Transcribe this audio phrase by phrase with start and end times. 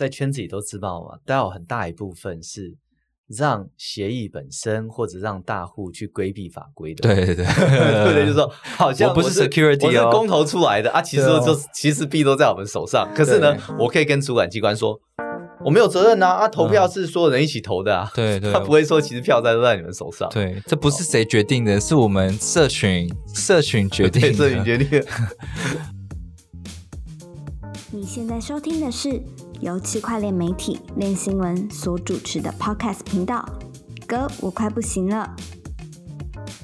[0.00, 2.74] 在圈子里都知道嘛，都有很大一部分是
[3.28, 7.02] 让协议本身或者让大户去规避法规的。
[7.02, 13.06] 对对对，对对，就说 好像我不是是 security 哦我是公投出来的啊，其实就其实币都在我们手上。
[13.14, 14.98] 可是呢，我可以跟主管机关说，
[15.62, 20.26] 我没有责任呐，啊，投票是所有人一起投的啊，对对他不会说其实票在都在你们手上。
[20.30, 24.32] 对，这不是谁决定的，是我们社群社群决定。
[24.32, 25.04] 社群决定。
[27.92, 29.20] 你现在收听的是
[29.60, 33.46] 由区块链媒体链新闻所主持的 Podcast 频道。
[34.06, 35.36] 哥，我快不行了。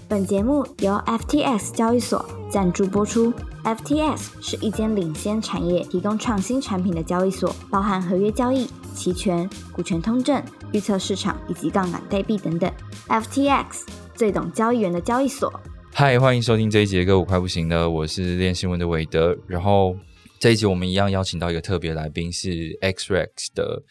[0.08, 3.32] 本节目由 FTX 交易所赞助播出。
[3.64, 12.72] FTX 是一间领先产业提供创新产品的交易所，包含合约交易、期权、股权通证、预测市场以及杠杆代币等等。
[13.08, 13.82] FTX
[14.14, 15.52] 最懂交易员的交易所。
[15.92, 19.36] 嗨，欢迎收听这一节歌，我快不行了，我是练新闻的韦德。
[19.46, 19.96] 然后
[20.38, 22.48] 这一集我们一样邀请到一个特别来宾，是
[22.80, 23.82] XREX 的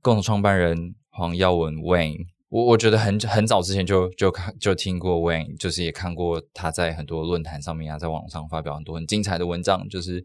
[0.00, 2.26] 共同创办人黄耀文 Wayne。
[2.48, 10.24] 我我觉得很很早之前就就看就听过 Wayne，就是也看过他在很多论坛上面啊，在网上发表很多很精彩的文章，就是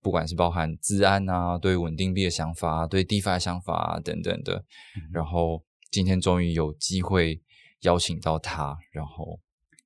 [0.00, 4.64] 不管是包含治安啊，对稳定币的想法啊，对 DeFi 的想法啊等等的。
[5.12, 7.40] 然后今天终于有机会
[7.82, 9.38] 邀请到他，然后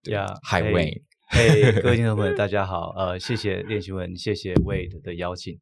[0.05, 0.63] 对 Yeah，嗨
[1.33, 1.71] 嘿。
[1.81, 2.93] 各位听众朋友，大家好。
[2.97, 5.57] 呃，谢谢练习文，谢谢 Wade 的邀请。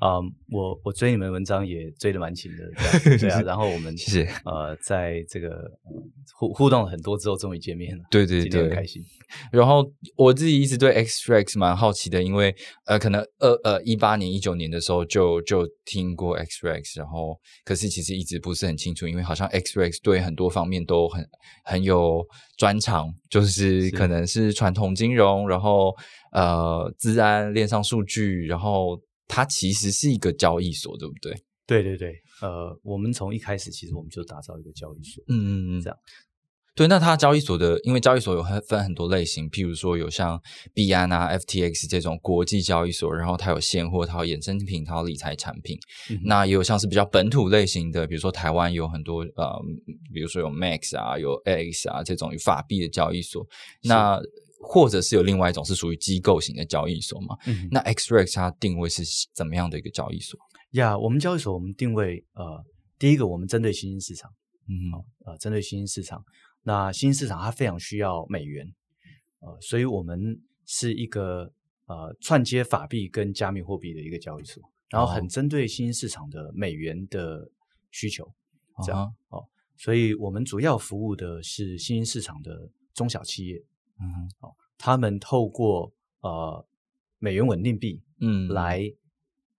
[0.00, 2.64] 嗯，我我追你们文章也追得蛮勤的，
[3.18, 3.40] 对啊。
[3.42, 6.02] 然后我们谢谢呃，在这个呃
[6.36, 8.04] 互互动了很多之后，终于见面了。
[8.10, 9.02] 对对对很对开心。
[9.50, 9.84] 然后
[10.16, 12.54] 我自己一直对 XREX 蛮好奇的，因为
[12.86, 21.26] 呃，可能二呃一八年、一九年的时候就就听过 XREX，然后可是其实一直不是很清楚，因为好像 XREX 对很多方面都很
[21.64, 22.22] 很有
[22.58, 25.94] 专长，就是是可能是传统金融，然后
[26.32, 31.34] 呃，治安、链上数据，然后它其实是一个交易所，对不对？
[31.66, 35.24] 对对对，呃，我们从一开始其实我们就打造一个交易所。
[35.28, 35.98] 嗯嗯嗯，这样。
[36.76, 40.38] 对，那它交易所的，因为交易所有很分很多类型，譬如说有像
[40.74, 45.78] 币安啊、FTX 这种国际交易所，然后它有现货，它有衍生品，它有理财产品。
[46.10, 49.56] 嗯那也有像是比较本土类型的，比如说台湾有很多呃，
[50.12, 53.46] 比如说有 Max 啊、有 X 啊这种有法币的交易所。
[53.84, 54.20] 那
[54.66, 57.36] 或者是有另外一种是属于机构型的交易所嘛？
[57.46, 59.02] 嗯那 XREX 它定位是
[59.32, 60.38] 怎么样的一个交易所？
[60.72, 62.64] 呀我们交易所我们定位呃，
[62.98, 64.30] 第一个我们针对新兴市场，
[64.68, 64.90] 嗯
[65.24, 66.24] 呃，针对新兴市场。
[66.62, 68.66] 那新兴市场它非常需要美元，
[69.40, 70.18] 呃，所以我们
[70.66, 71.52] 是一个
[71.86, 77.46] 呃串接法币跟加密货币的一个交易所，然后哦很针对新兴市场的美元的
[77.90, 78.26] 需求，
[78.84, 79.44] 这样、啊哦，
[79.76, 83.62] 所以我们主要服务的是新兴市场的中小企业，
[84.00, 84.50] 嗯哼。
[84.76, 86.66] 他们透过呃
[87.18, 88.82] 美元稳定币嗯，来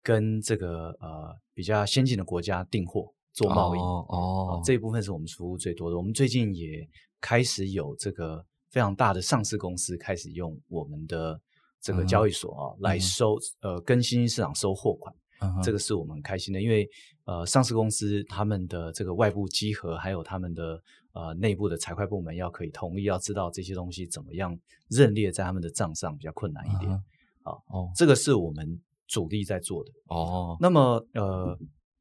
[0.03, 3.79] 跟这个呃比较先进的国家订货做贸易。
[3.79, 5.97] 哦这一部分是我们服务最多的。
[5.97, 6.87] 我们最近也
[7.19, 11.39] 开始有这个非常大的上市公司开始用我们的
[11.81, 16.87] 这个嗯交易所啊、来嗯收呃跟新兴市场收货款，嗯这个是我们开心的，因为
[17.23, 20.81] 呃上市公司他们的这个外部集合还有他们的
[21.15, 24.55] 呃内部的财会部门要可以同意，要知道这些东西怎么样
[24.89, 26.91] 认列在他们的账上比较困难一点。
[26.91, 27.03] 嗯
[27.43, 29.91] 好，哦这个是我们主力在做的。
[30.07, 31.55] 哦，那么呃，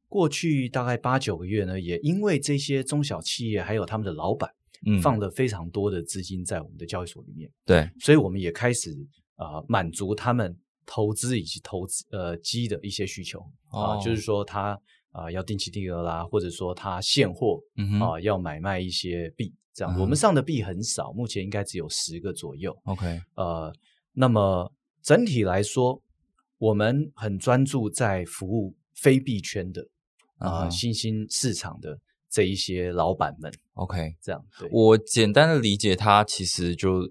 [0.07, 4.49] 过去大概八九个月呢，也因为这些中小企业还有他们的老板
[4.87, 8.91] 嗯放了非常多的资金在我们的交易所里面，对，所以我们也开始
[9.35, 14.75] 啊、呃满足他们投资以及投资呃基的一些需求啊、哦就是说他
[15.15, 22.75] 啊、要定期定额啦，或者说他现货嗯啊、要买卖一些币，这样、嗯我们上的币很少，目前应该只有十个左右。
[22.83, 23.73] ，OK，呃，
[24.11, 26.01] 那么整体来说，
[26.57, 29.87] 我们很专注在服务非币圈的
[30.37, 31.97] 啊、嗯新兴市场的
[32.29, 34.67] 这一些老板们，OK，这样对。
[34.71, 37.09] 我简单的理解，它其实就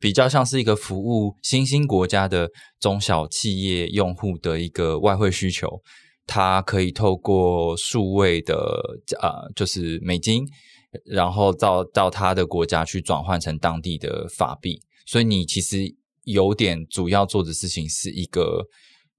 [0.00, 2.48] 比较像是一个服务新兴国家的
[2.80, 5.82] 中小企业用户的一个外汇需求，
[6.26, 8.54] 它可以透过数位的
[9.20, 10.44] 呃，就是美金，
[11.04, 15.94] 然后到到他的国家去转换成当地的法币，所以你其实
[16.24, 18.64] 有点主要做的事情是一个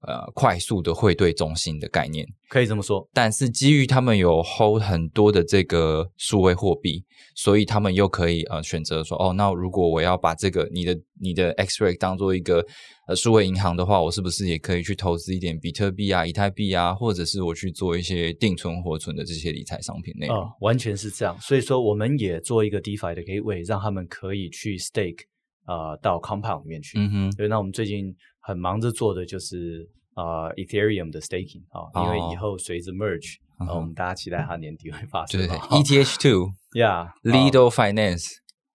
[0.06, 2.26] 呃快速的汇兑中心的概念。
[2.48, 7.04] 可以这么说，但是基于他们有 hold 很多的这个数位货币，
[7.34, 12.64] 所以他们又可以呃选择说，哦，那如果我要把这个你的你的 X-ray 当做一个
[13.08, 20.36] 呃数位银行的话，我是不是也可以去投资一点比特币啊、以太币啊，或者是我去做一些定存、活存的这些理财商品内容？
[20.38, 21.36] 啊、完全是这样。
[21.40, 25.24] 所以说，我们也做一个 DeFi 的 gateway，让他们可以去 stake
[25.64, 26.96] 啊、到 Compound 里面去。
[26.96, 28.14] 嗯哼，对，那我们最近
[28.46, 33.36] 很忙着做的就是啊、Ethereum 的 staking 啊、因为以哦后随着 merge
[33.74, 35.40] 我们大家期待它年底会发生。
[35.70, 38.26] ETH two，yeah，Lido Finance，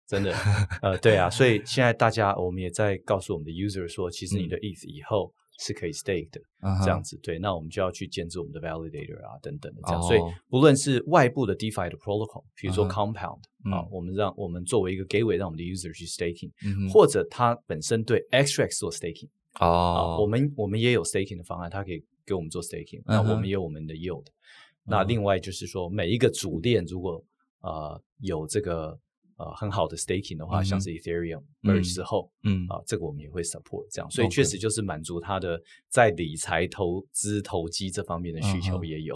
[0.07, 0.35] 真的，
[0.81, 6.41] 呃，对啊，所以 现在大家我们也在告诉我们的 user 说，其实你的 ETH 以后是可以 stake 的，
[6.83, 7.17] 这样子。
[7.23, 10.01] 对，那我们就要去建制我们的 validator 啊，等等的这样。
[10.01, 10.19] 哦所以
[10.49, 13.37] 不论是外部的 DeFi 的 protocol，比如说嗯 Compound
[13.71, 16.51] 啊嗯，我们让我们作为一个 gateway 让我们的 user 去 staking，
[16.91, 24.25] 或者它本身对 XRX 做 staking 啊，哦，我们我们也有 staking 的方案，它可以给我们做 staking，那我们也有我们的 yield。
[24.85, 25.07] 那嗯。
[25.07, 27.23] 另外就是说，每一个主链如果
[27.61, 28.97] 呃有这个
[29.37, 39.15] 呃很好的 staking 的话，嗯像是 Ethereum 嗯 merge 之后嗯啊、这个我们也会 support 这样，所以确实就是满足他的在理财、投资、投机这方面的需求也有。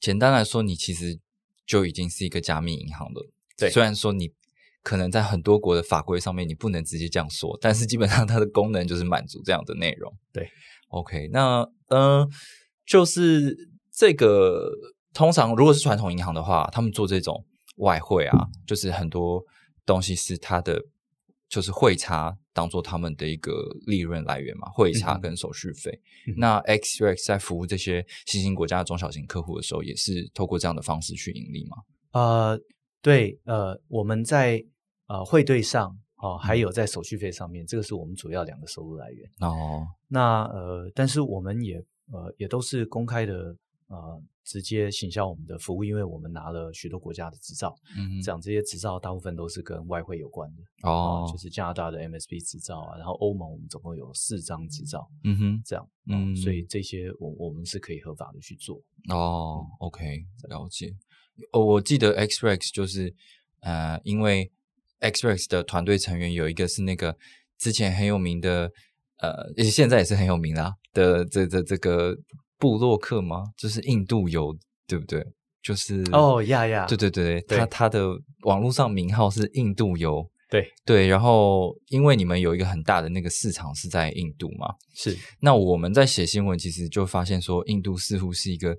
[0.00, 1.18] 简单来说，你其实
[1.66, 3.30] 就已经是一个加密银行了。
[3.56, 3.70] 对。
[3.70, 4.32] 虽然说你
[4.84, 10.12] 可能在很多国的法规上面你不能直接这样说，但是基本上它的功能就是满足这样的内容。
[10.32, 10.48] 对
[10.88, 12.28] ，OK，那呃，
[12.86, 13.56] 就是
[13.90, 14.70] 这个
[15.14, 17.44] 通常如果是传统银行的话，他们做这种
[17.78, 19.42] 外汇啊，就是很多
[19.86, 20.80] 东西是它的
[21.48, 23.52] 就是汇差当做他们的一个
[23.86, 25.90] 利润来源嘛，汇差跟手续费。
[26.28, 31.76] 嗯那 XRX 在服务这些新兴国家的中小型客户的时候，也是透过这样的方式去盈利嘛？
[32.12, 32.60] 呃，
[33.02, 34.64] 对，呃，我们在
[35.06, 39.30] 呃汇兑上哦，嗯还有在手续费上面，这个是我们主要两个收入来源。
[39.40, 41.76] 哦，那呃，但是我们也
[42.12, 43.56] 呃也都是公开的
[43.88, 60.94] 呃直接行销我们的服务，因为我们拿了许多国家的执照，嗯这样这些执照大部分都是跟外汇有关的哦啊，就是加拿大的 MSB 执照啊，然后欧盟我们总共有四张执照，嗯哼，这样，嗯嗯，所以这些我我们是可以合法的去做，哦，OK，了解。
[61.52, 63.14] 哦，我记得 XRX 就是
[63.60, 64.52] 呃，因为
[65.10, 67.16] XRX 的团队成员有一个是那个
[67.58, 68.70] 之前很有名的，
[69.20, 72.16] 呃，也现在也是很有名啦的这这这个
[72.58, 73.44] 布洛克吗？
[73.56, 74.56] 就是印度有，
[74.86, 75.24] 对不对？
[75.62, 78.08] 就是哦呀呀对对对，对他他的
[78.42, 80.28] 网络上名号是印度游。
[80.50, 88.76] 对，对，然后因为你们有一个很大的那个市场是在印度嘛，是那我们在写新闻，其实就发现说，印度似乎是一个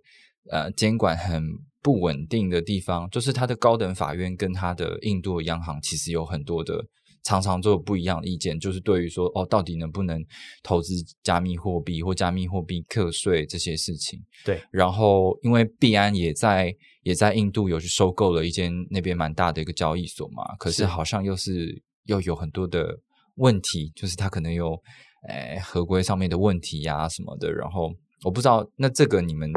[0.52, 1.44] 呃监管很
[1.86, 6.84] 不稳定的地方，就是它的高等法院跟它的印度的央行其实有很多的
[7.24, 10.20] 常常都有不一样的意见，就是对于说哦，到底能不能
[10.64, 14.20] 投资加密货币或加密货币课税这些事情。
[14.44, 22.98] 对，然后因为币安也在也在印度有去收购了一间那边蛮大的一个交易所嘛，可是是好像又是又有很多的
[23.36, 24.76] 问题，就是它可能有
[25.30, 27.54] 诶合规上面的问题呀、什么的。
[27.54, 27.94] 然后
[28.24, 29.52] 我不知道，那这个你们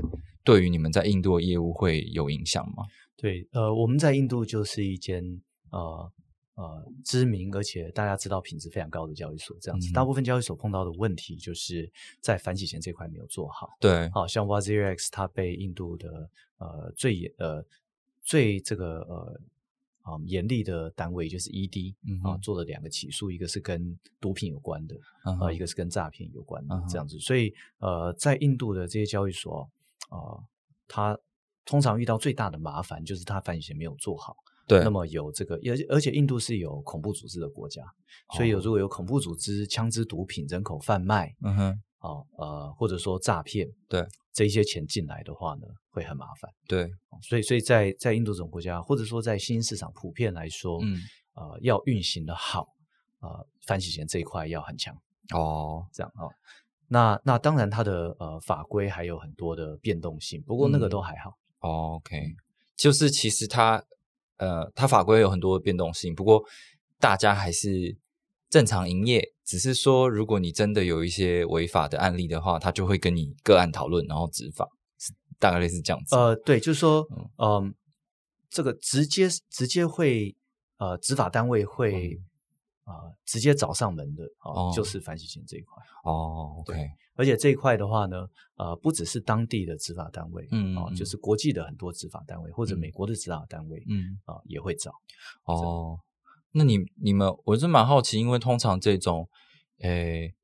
[0.49, 2.83] 对于你们在印度的业务会有影响吗？
[3.19, 5.23] 对，呃，我们在印度就是一间
[5.71, 6.11] 呃
[6.55, 9.91] 呃知名而且大家知道品质非常高的交易所，这样子。
[9.91, 11.91] 嗯大部分交易所碰到的问题就是
[12.23, 13.69] 在反洗钱这块没有做好。
[13.79, 17.63] 对，好像 WazirX 它被印度的呃最严呃
[18.23, 19.41] 最这个呃
[20.01, 21.95] 啊、严厉的单位就是 ED
[22.25, 27.19] 啊、做了两个起诉，一个是跟毒品有关的，啊，一个是跟诈骗有关的这样子。
[27.19, 29.69] 所以呃，在印度的这些交易所啊、
[30.11, 30.45] 呃，
[30.87, 31.19] 他
[31.65, 34.37] 通常遇到最大的麻烦就是他反洗钱没有做好。
[34.67, 37.83] 对，那么有这个，而且而且印度是有恐怖组织的国家，
[38.37, 38.61] 所以有哦。
[38.63, 44.07] 如果有恐怖组织、枪支、毒品、人口贩卖，嗯哼，哦，呃，或者说诈骗，对。
[44.35, 46.49] 这一些钱进来的话呢，会很麻烦。
[46.69, 50.97] 对，哦所以，所以在在印度这种国家，或者说在新兴市场普遍来说，嗯，
[51.35, 52.69] 呃，要运行的好，
[53.19, 54.95] 呃，反洗钱这一块要很强，
[55.35, 56.31] 哦，这样哦。
[56.89, 61.39] 那那当然，它的呃法规还有很多的变动性，不过那个嗯都还好。
[61.61, 62.35] 哦 OK，
[62.77, 63.83] 就是其实它
[64.39, 66.43] 呃，它法规有很多的变动性，不过
[66.99, 67.97] 大家还是
[68.49, 74.67] 正常营业，只是说如果你真的有一些违法的案例的话，他就会跟你个案讨论，然后执法，
[74.99, 76.17] 是大概类似这样子。
[76.17, 77.75] 呃，对，就是说嗯，嗯、
[78.49, 80.35] 这个直接直接会
[80.79, 82.19] 呃执法单位会
[82.89, 85.75] 呃直接找上门的哦，哦就是反洗钱这一块。
[86.05, 86.75] 哦，OK，
[87.15, 88.27] 而且这一块的话呢，
[88.57, 94.91] 呃，不只是当地的执法单位，哦嗯嗯，就是国际的很多执法单位或者嗯美国的执法单位，嗯，啊、也会找。
[95.45, 96.01] 哦，
[96.53, 99.29] 那你你们，我是蛮好奇，因为通常这种，
[99.83, 100.35] 诶。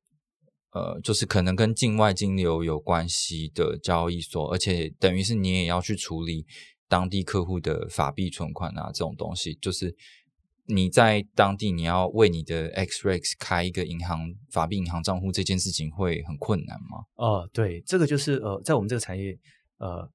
[0.74, 6.44] 呃，就是可能跟境外金流有关系的交易所，而且等于是你也要去处理
[6.88, 9.94] 当地客户的法币存款啊，这种东西，就是
[10.66, 17.04] 你在当地你要为你的 XREX 开一个银行法币银行账户，这件事情会很困难吗？
[17.16, 19.38] 哦，对，这个就是呃，在我们这个产业，
[19.78, 20.08] 呃，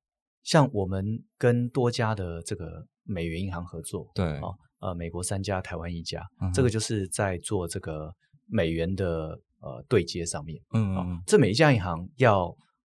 [0.44, 8.12] 像我们跟多家的这个美元银行合作，对，哦，呃，美国三家，台湾一家，这个就是在做这个
[8.48, 10.60] 美元的呃对接上面。
[10.70, 12.46] 啊、嗯嗯这每一家银行要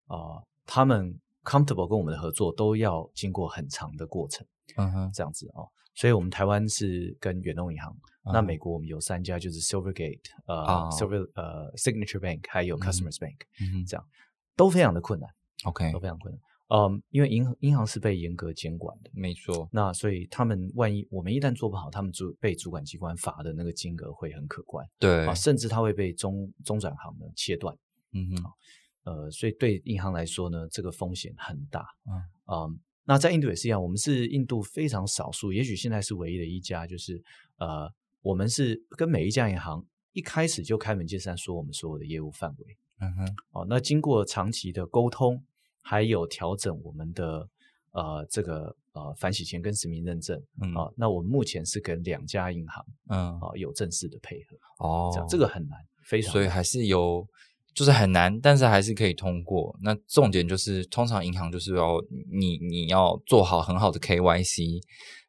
[0.07, 1.13] 呃，他们
[1.43, 4.47] comfortable 跟我们的合作，都要经过很长的过程，
[4.77, 5.67] 嗯哼，这样子哦。
[5.99, 8.45] 所以，我们台湾是跟远东银行，那嗯。
[8.45, 13.39] 美国我们有三家，就是 Silvergate、呃、啊 Silver、呃 Signature Bank，还有 Customers Bank，、
[13.85, 14.07] 这样
[14.55, 15.29] 都非常的困难
[15.65, 16.41] ，，OK，都非常困难。
[16.69, 25.25] 嗯，因为银行银行是被严格监管的，没错，那所以他们万一我们一旦做不好，他们主被主管机关罚的那个金额会很可观对。
[25.25, 27.75] 啊，，甚至他会被中中转行呢切断。
[28.13, 28.43] 嗯哼，
[29.03, 31.85] 呃，所以对银行来说呢，这个风险很大。
[32.05, 32.23] 嗯。
[32.51, 32.79] 嗯，
[33.09, 37.19] 那在印度也是一样，我们是印度非常少数，也许现在是唯一的一家，就是
[37.57, 42.77] 呃，我们是跟每一家银行一开始就开门见山说我们所有的业务范围。
[42.99, 45.43] 嗯哼，哦，那经过长期的沟通，
[45.81, 47.49] 还有调整我们的
[47.93, 50.71] 呃这个呃反洗钱跟实名认证嗯。
[50.75, 57.27] 啊、那我们目前是跟两家银行嗯，啊、有正式的配合，哦这样这个很难，非常难所以还是有，
[57.79, 59.73] 就是很难，但是还是可以通过。
[59.81, 61.97] 那重点就是，通常银行就是要
[62.29, 64.81] 你你要做好很好的 KYC，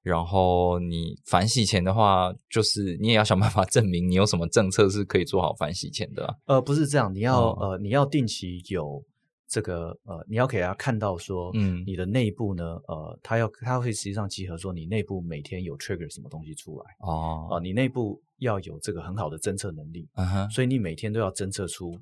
[0.03, 9.01] 然后你反洗钱的话，就是你也要想办法证明你有什么政策是可以做好反洗钱的啊、呃不是这样，你要、哦呃你要定期有
[9.49, 11.85] 这个呃你要给他看到说，嗯。
[11.87, 21.97] 你的内部呢呃他要他会实际上集合说你内部每天有 trigger 什么东西出来哦，啊、你内部要有这个很好的侦测能力，嗯哼，所以你每天都要侦测出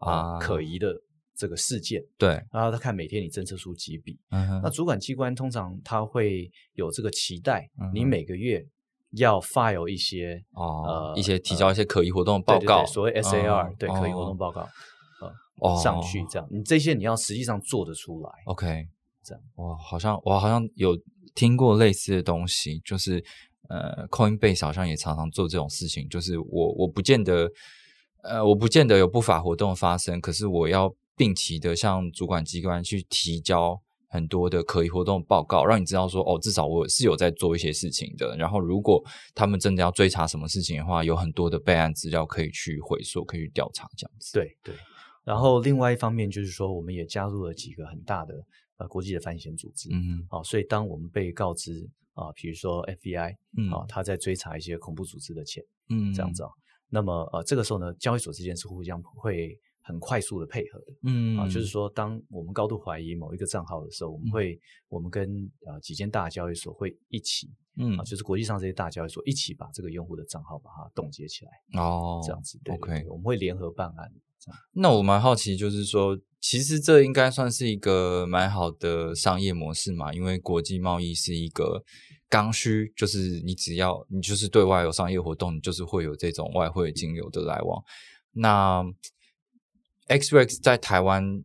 [0.00, 0.94] 啊、啊可疑的
[1.36, 2.02] 这个事件。
[2.16, 8.64] 对，然后他看每天你侦测出几笔，那主管机关通常他会有这个期待，嗯你每个月
[9.12, 14.68] 要 file 一些哦，呃一些提交一些可疑活动的报告，对所谓 SAR、嗯对可疑活哦动报告
[15.60, 18.30] 哦上去，这样你这些你要实际上做得出来。
[18.46, 18.88] OK，
[19.22, 20.98] 这样我好像我好像有
[21.34, 23.24] 听过类似的东西，就是
[23.68, 27.48] 呃，Coinbase 好像也常常做这种事情，就是我我不见得
[28.24, 33.80] 呃我不见得有不法活动发生，可是我要定期的向主管机关去提交。
[34.06, 38.36] 很多的可疑活动报告，让你知道说，哦，至少我是有在做一些事情的。
[38.36, 39.02] 然后，如果
[39.34, 44.32] 他们真的要追查什么事情的话，有很多的备案资料可以去回溯，可以去调查这样子。
[44.34, 44.72] 对对。
[45.24, 48.36] 然后另外一方面就是说，我们也加入了几个很大的
[48.76, 55.60] 呃国际的反洗钱组织，嗯好、所以当我们被告知啊、比如说 FBI 嗯啊、他在追查一些恐怖组织的钱。
[55.88, 56.48] 嗯这样子啊。
[56.88, 60.86] 那么呃，这个时候呢，交易所之间是互相会很快速的配合的。
[61.02, 65.28] 嗯啊，就是说，当我们高度怀疑某一个账号的时候，我们会，我们跟
[65.66, 72.58] 呃几间大交易所会一起嗯啊，就是国际上这些大交易所一起把这个用户的账号把它冻结起来，哦这样子。
[72.64, 74.12] 对对 OK 对我们会联合办案。
[74.72, 81.82] 那我蛮好奇，就是说，其实这应该算是一个蛮好的商业模式嘛，因为国际贸易是一个
[82.34, 87.80] 刚需，就是你只要你就是对外有商业活动，你就是会有这种外汇金流的来往。
[88.32, 88.82] 那
[90.08, 91.44] XREX 在台湾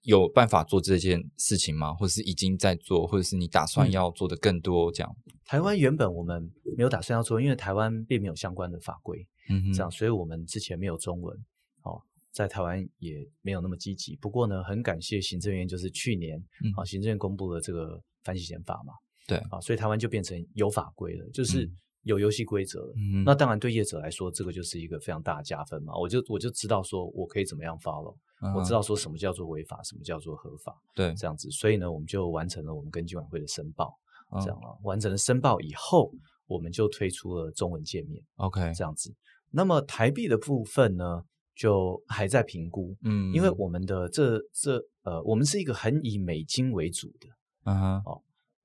[0.00, 1.92] 有办法做这件事情吗？
[1.92, 5.14] 或者是已经在做，或者是你打算嗯要做的更多这样？
[5.44, 11.36] 台湾原本我们没有打算要做，因为台湾并没有相关的法规，嗯哼，这样，所以我们之前没有中文，
[11.82, 12.00] 哦，
[12.32, 14.16] 在台湾也没有那么积极。
[14.16, 18.94] 不过呢，很感谢行政院，就是去年嗯啊，行政院公布了这个反洗钱法嘛，
[19.30, 22.94] 对啊，所以台湾就变成有法规了，就是嗯有游戏规则了。
[22.96, 25.94] 嗯那当然对业者来说，这个就是一个非常大的加分嘛。
[25.96, 28.16] 我就我就知道说我可以怎么样 follow，、
[28.56, 31.50] 我知嗯道说什么叫做违法，什么叫做合法，对这样子。
[31.50, 33.94] 所以呢，我们就完成了我们跟金管会的申报，
[34.34, 36.10] 嗯这样啊，完成了申报以后，
[36.46, 38.22] 我们就推出了中文界面。
[38.36, 39.14] OK，这样子。
[39.50, 41.22] 那么台币的部分呢，
[41.54, 47.28] 就还在评估，嗯因为我们的这这呃，我们是一个很以美金为主的，
[47.64, 48.02] 嗯哼，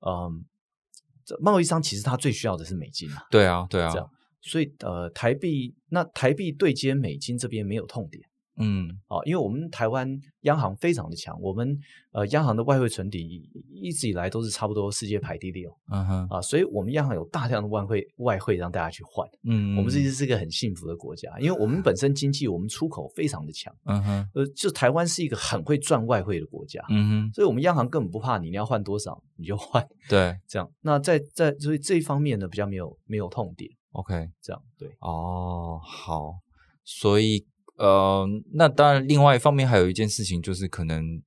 [0.00, 0.55] 嗯，这
[1.40, 3.90] 贸易商其实他最需要的是美金啊，对啊，对啊。
[3.90, 4.10] 这，样，
[4.42, 8.22] 所以呃，台币那台币对接美金这边没有痛点。
[8.58, 8.88] 嗯。
[9.08, 10.08] 啊，因为我们台湾
[10.42, 11.78] 央行非常的强，我们
[12.12, 30.36] 呃央行的外汇存底一直以来都是差不多世界排第六嗯哼，啊，所以我们央行有大量的外汇外汇让大家去换，嗯，我们其实是一个很幸福的国家，因为我们本身经济我们出口非常的强，嗯哼，呃，就台湾是一个很会赚外汇的国家，嗯哼，所以我们央行根本不怕你，你要换多少你就换，对。
[30.48, 30.70] 这样。
[30.80, 34.88] 那在在所以这一方面呢，比较没有没有痛点，，OK，这样对。
[35.00, 36.34] 哦，好，
[36.84, 37.44] 所以
[37.76, 41.22] 呃，那当然，另外一方面还有一件事情就是可能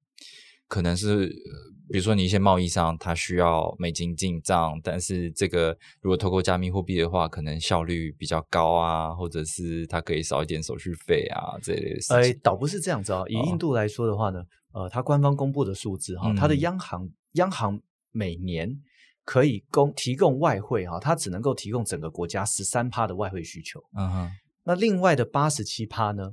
[0.67, 1.25] 可能是。
[1.25, 13.25] 呃比如说，你一些贸易商他需要美金进账，但是这个如果透过加密货币的话，可能效率比较高啊，或者是它可以少一点手续费啊这类的事呃情。，倒不是这样子哦。
[13.27, 18.69] 以印度来说的话呢，呃，它官方公布的数字哈，它的嗯央行央行每年
[19.25, 23.83] 可以供提供外汇哈，它只能够提供整个国家十三趴的外汇需求。
[23.97, 24.31] 嗯哼，
[24.63, 26.31] 那另外的八十七趴呢，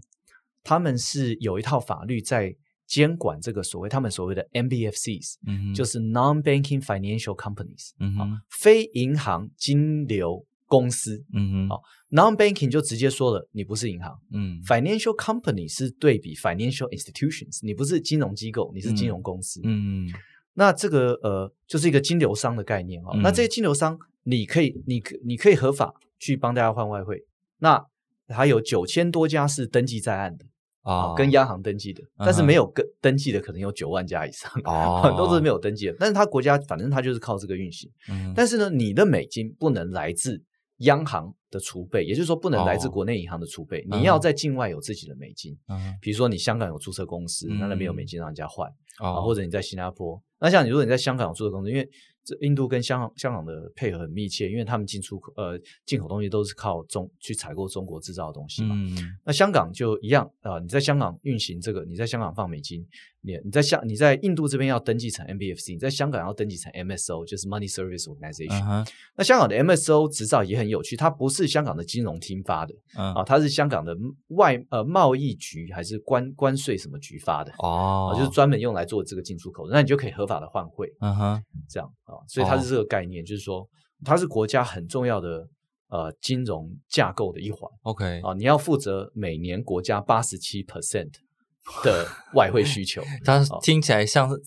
[0.62, 2.54] 他们是有一套法律在
[2.86, 11.24] 监管这个所谓他们所谓的 NBFCs，嗯，就是 non-banking financial companies，啊嗯哼，非银行金流公司。
[11.32, 14.16] 嗯哼，好 non-banking 就直接说了，你不是银行。
[14.32, 19.60] 嗯 financial company 是对比 financial institutions，你不是金融机构，你是金融公司。
[19.64, 20.08] 嗯
[20.54, 23.10] 那这个呃，就是一个金流商的概念哦。
[23.14, 27.24] 嗯那这些金流商，你可以，你可你可以合法去帮大家换外汇。
[27.58, 27.84] 那
[28.28, 30.44] 还有九千多家是登记在案的
[30.82, 35.96] 啊，跟央行登记的，但是没有跟登记的可能有九万家以上，哦很多都是没有登记的。
[35.98, 37.90] 但是它国家反正它就是靠这个运行。
[38.08, 40.42] 嗯但是呢，你的美金不能来自
[40.78, 45.56] 央行的储备，也就是说不能来自哦国内银行的储备，嗯你要在境外有自己的美金。
[45.68, 48.68] 嗯比如说你香港有注册公司，那那边有美嗯金让人家换。
[49.00, 51.86] 哦啊，或者你在新加坡，那像你如果你在香港有注册公司，因为
[52.26, 55.56] 这印度跟香港香港的配合很密切，因为他们进出口呃
[55.86, 58.74] 进口东西都是靠中去采购中国制造的东西嘛。
[58.76, 62.84] 嗯那香港就一样啊、呃你在香港运行这个，你在香港放美金，
[63.26, 68.86] 你你在香你在印度这边要登记成 NBFC，你在香港要登记成 MSO，就是 Money Service Organization。
[69.16, 73.12] 那香港的 MSO 执照也很有趣，它不是香港的金融厅发的嗯。
[73.14, 73.96] 啊，它是香港的
[74.28, 77.52] 外呃贸易局还是关关税什么局发的。
[77.58, 78.12] 哦。
[78.12, 81.42] 啊，就是专门用来做这个进出口的，那你就可以合法的换汇，嗯哼。
[81.68, 82.60] 这样啊，所以它哦。
[82.60, 83.68] 是这个概念，就是说
[84.04, 85.48] 它是国家很重要的
[85.88, 87.68] 呃金融架构的一环。
[87.82, 91.10] OK 啊，你要负责每年国家八十七 percent
[91.84, 93.58] 的外汇需求， 它哦。
[93.62, 94.40] 听起来像是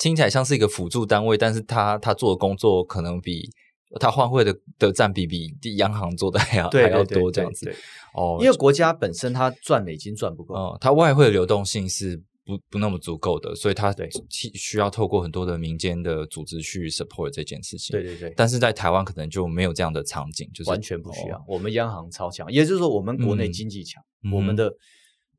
[0.00, 3.50] 听起来像是一个辅助单位，但是它它做的工作可能比
[3.98, 7.74] 它换汇的的占比比央行做的还要还要多这样子。
[8.14, 14.08] 哦，因为国家本身它赚美金赚不够，哦，它外汇的流动性是不不那么足够的，所以它对。
[14.30, 17.92] 需需要透过很多的民间的组织去 support 这件事情。
[17.92, 21.42] 对对对，但是在台湾可能就没有这样的场景，就是完全不需要哦。
[21.46, 23.52] 我们央行超强，也就是说我们国内嗯。
[23.52, 24.32] 经济强，嗯。
[24.32, 24.72] 我们的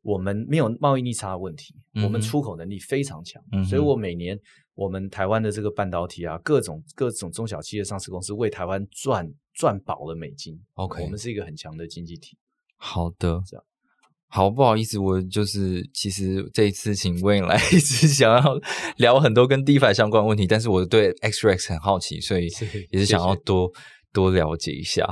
[0.01, 4.37] 我们没有贸易逆差的问题，我们出口能力非常强，嗯所以我每年
[4.75, 10.59] 我们台湾的这个半导体啊，各种各种中小企业上市公司为台湾赚赚饱了美金。
[10.73, 12.37] OK 我们是一个很强的经济体。
[12.77, 13.63] 好的这样。
[14.33, 18.57] 好，不好意思，我就是其实这一次请 Wayne 来 是想要
[18.95, 22.47] 聊很多跟 DeFi 相关的问题，但是我对 XREX 很好奇，所以
[22.91, 23.69] 也是想要多
[24.13, 25.05] 多了解一下。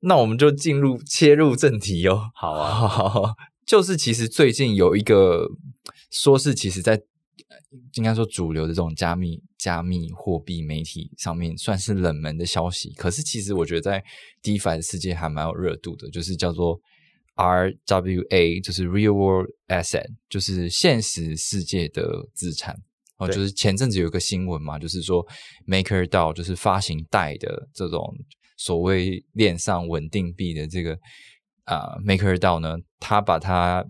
[0.00, 2.30] 那我们就进入切入正题哦。
[2.34, 3.34] 好啊，好，
[3.66, 5.48] 就是其实最近有一个
[6.10, 7.56] 说是，其实在呃
[7.94, 14.04] 应该说主流的这种加密加密货币媒体上面算是冷门的消息，可是其实我觉得在
[14.42, 16.80] DeFi 的世界还蛮有热度的，就是叫做
[17.36, 22.76] RWA，就是 Real World Asset，就是现实世界的资产。
[23.18, 25.24] 哦，对就是前阵子有一个新闻嘛，就是说
[25.66, 28.12] MakerDAO 就是发行代的这种
[28.56, 30.98] 所谓链上稳定币的这个
[31.64, 33.84] 啊、MakerDAO 呢，他把他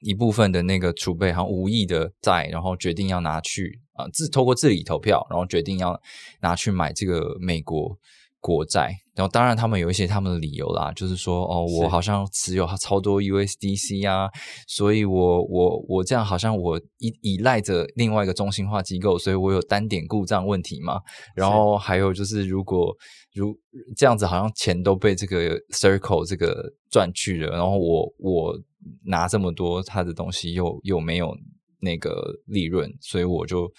[0.00, 6.00] 一部分的那个储备，好像无意的债，然后决定要拿去啊自透过自理投票，然后决定要
[6.40, 7.98] 拿去买这个美国
[8.40, 8.94] 国债。
[9.14, 14.28] 然后当然他们有一些他们的理由啦，就是说哦，我好像持有超多 USDC 啊，
[14.68, 21.00] 所以我我我这样好像我依依赖着另外一个中心化机构，所以我有单点故障问题嘛。
[21.34, 22.94] 然后还有就是，如果
[23.40, 23.58] 如
[23.96, 28.58] 这样子，好像钱都被这个 Circle 这个赚去了，然后我我
[29.04, 31.36] 拿这么多他的东西又又没有
[31.80, 33.70] 那个利润，所以我就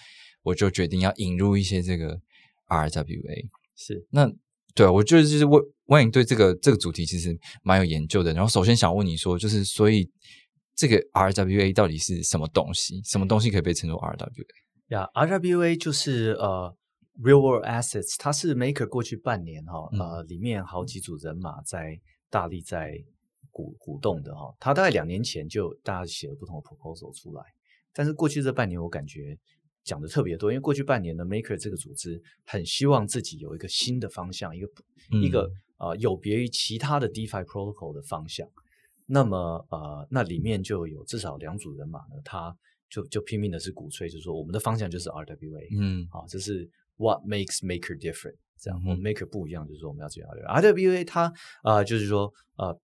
[0.43, 2.19] 我就决定要引入一些这个
[2.67, 3.49] RWA。
[3.75, 4.31] 是那
[4.73, 8.33] 对啊，我觉得就是问问你对这个这个主题其实蛮有研究的。
[8.33, 10.09] 然后首先想问你说，就是所以
[10.75, 13.01] 这个 RWA 到底是什么东西？
[13.03, 14.45] 什么东西可以被称作 RWA？
[14.89, 16.75] 呀、RWA 就是呃
[17.21, 19.99] Real World Assets，它是 Maker 过去半年哈、嗯。
[19.99, 21.99] 呃里面好几组人马在
[22.29, 23.03] 大力在
[23.51, 27.43] 鼓鼓动的哈、它大概两年前就大家写了不同的 proposal 出来，
[27.91, 29.35] 但是过去这半年我感觉
[29.83, 34.69] 讲的特别多，因为过去半年呢，Maker 这个组织很希望自己有一个新的方向，一个、
[35.23, 38.47] 一个呃有别于其他的 DeFi protocol 的方向。
[39.07, 42.55] 那么呃，那里面就有至少两组人马呢，他
[42.89, 46.05] 就就拼命的是鼓吹，就是说我们的方向就是 RWA，嗯。
[46.11, 50.61] 好、这是 What makes Maker different，这样，Maker 不一样，就是说我们要追 RWA。
[50.61, 51.31] RWA 它
[51.63, 52.77] 呃就是说呃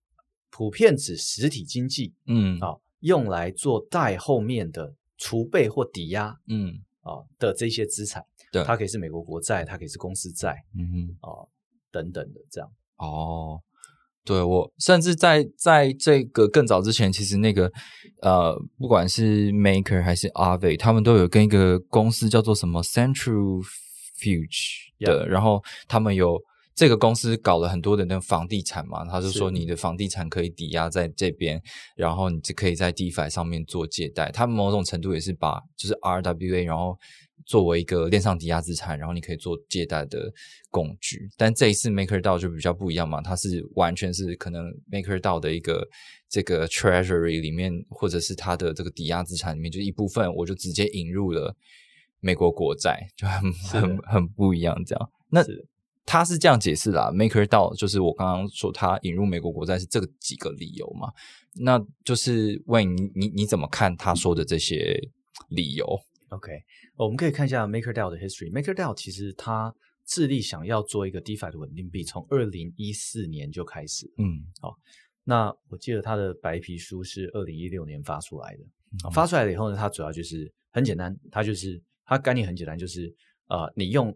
[0.49, 11.17] 普遍指实体经济嗯啊、用来做贷后面的储备或抵押嗯啊、的这些资产，对它可以是美国国债，它可以是公司债嗯哼。
[11.21, 11.43] 啊、
[11.91, 12.71] 等等的这样。
[12.97, 13.59] 哦，
[14.23, 17.69] 对我甚至在在这个更早之前，其实那个
[18.21, 23.61] 呃，不管是 Maker 还是 Aave，他们都有跟一个公司叫做什么 Central
[24.23, 26.41] Fuge 的然后他们有
[26.73, 31.61] 这个公司搞了很多的那个房地产嘛，他就是说你的房地产可以抵押在这边，
[31.95, 34.31] 然后你就可以在 DeFi 上面做借贷。
[34.31, 36.97] 他们某种程度也是把就是 RWA，然后
[37.45, 40.31] 作为一个链上抵押资产，然后你可以做借贷的
[40.71, 41.29] 工具。
[41.37, 45.87] 但这一次 MakerDAO 就比较不一样嘛，它是完全是可能 MakerDAO 的一个
[46.27, 51.55] 这个 Treasury 里面，或者是它的这个抵押资产里面，就是一部分，我就直接引入了
[52.23, 55.11] 美国国债，就很很很不一样这样。
[55.29, 55.67] 那是
[56.05, 61.11] 他是这样解释啦，MakerDAO 就是我刚刚说他引入美国国债是这个几个理由嘛？
[61.55, 64.97] 那就是问你你你怎么看他说的这些
[65.49, 65.85] 理由
[66.29, 66.51] ？OK，
[66.95, 68.49] 我们可以看一下 MakerDAO 的 history。
[68.51, 69.73] MakerDAO 其实他
[70.05, 74.09] 致力想要做一个 DeFi 的稳定币，从二零一四年就开始。
[74.17, 74.75] 嗯好
[75.25, 78.63] 那我记得他的白皮书是二零一六年发出来的。
[79.11, 83.13] 发出来了以后呢，它主要就是很简单，它就是它概念很简单，就是
[83.47, 84.15] 呃，你用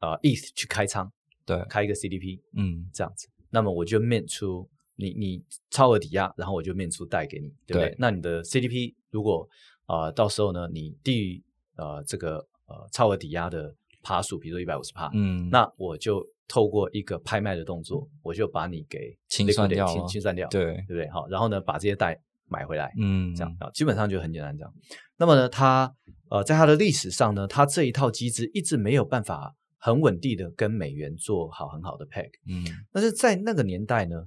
[0.00, 1.10] 呃 ETH 去开仓，
[1.44, 7.88] 对，开一个 CDP 嗯这样子，那么我就面出你你超额抵押，然后我就面出贷给你，对不对？
[7.90, 9.48] 对那你的 CDP 如果
[9.86, 11.42] 呃到时候呢，你低于
[11.76, 21.08] 呃这个呃超额抵押的趴数，比如说一百五十趴，嗯，那我就透过一个拍卖的动作，我就把你给清算掉清清算掉，对对不对？
[21.10, 24.74] 好，然后呢，把这些贷买回来，嗯这样啊，基本上就很简单这样。
[25.16, 25.94] 那么呢，它
[26.28, 32.28] 呃，在它的历史上呢，它这一套机制一直没有办法很稳定的跟美元做好很好的 peg。
[32.46, 34.24] 嗯但是在那个年代呢，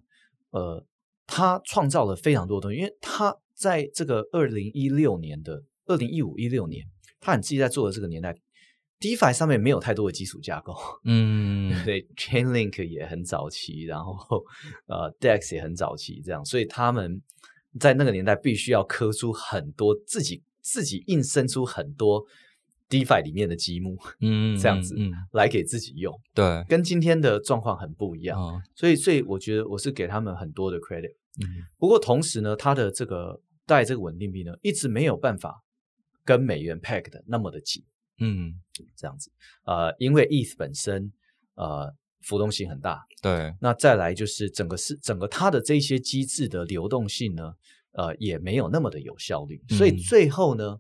[0.52, 0.86] 呃，
[1.28, 6.86] 它创造了非常多的东西，因为它在这个二零一六年的二零一五一六年，
[7.20, 8.36] 它很自己在做的这个年代
[9.00, 14.44] ，DeFi 上面没有太多的基础架构， 嗯对，Chainlink 也很早期，然后
[14.88, 17.22] 呃，Dex 也很早期，这样，所以他们
[17.80, 22.24] 在那个年代必须要磕出很多自己自己硬生出很多
[22.90, 24.96] DeFi 里面的积木嗯这样子
[25.32, 28.40] 来给自己用，对，跟今天的状况很不一样。
[28.40, 31.16] 嗯所以，所以我觉得我是给他们很多的 credit。
[31.42, 35.64] 嗯不过同时呢，它的这个带这个稳定币呢，一直没有办法
[36.24, 37.84] 跟美元 peg 的那么的紧。
[38.20, 38.54] 嗯，
[38.96, 39.32] 这样子，
[39.66, 41.12] 呃，因为 ETH 本身
[41.56, 41.92] 呃
[42.24, 47.54] 浮动性很大，对，那再来就是整个是整个它的这些机制的流动性呢，
[47.92, 49.98] 呃，也没有那么的有效率，所以嗯。
[49.98, 50.78] 最后呢，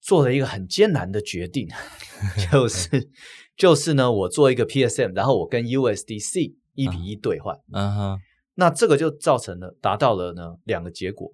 [0.00, 1.68] 做了一个很艰难的决定，
[2.50, 3.10] 就是
[3.56, 8.20] 就是呢，我做一个 PSM，然后我跟 USDC 一比一兑换，嗯哼，
[8.54, 11.32] 那这个就造成了达到了呢两个结果。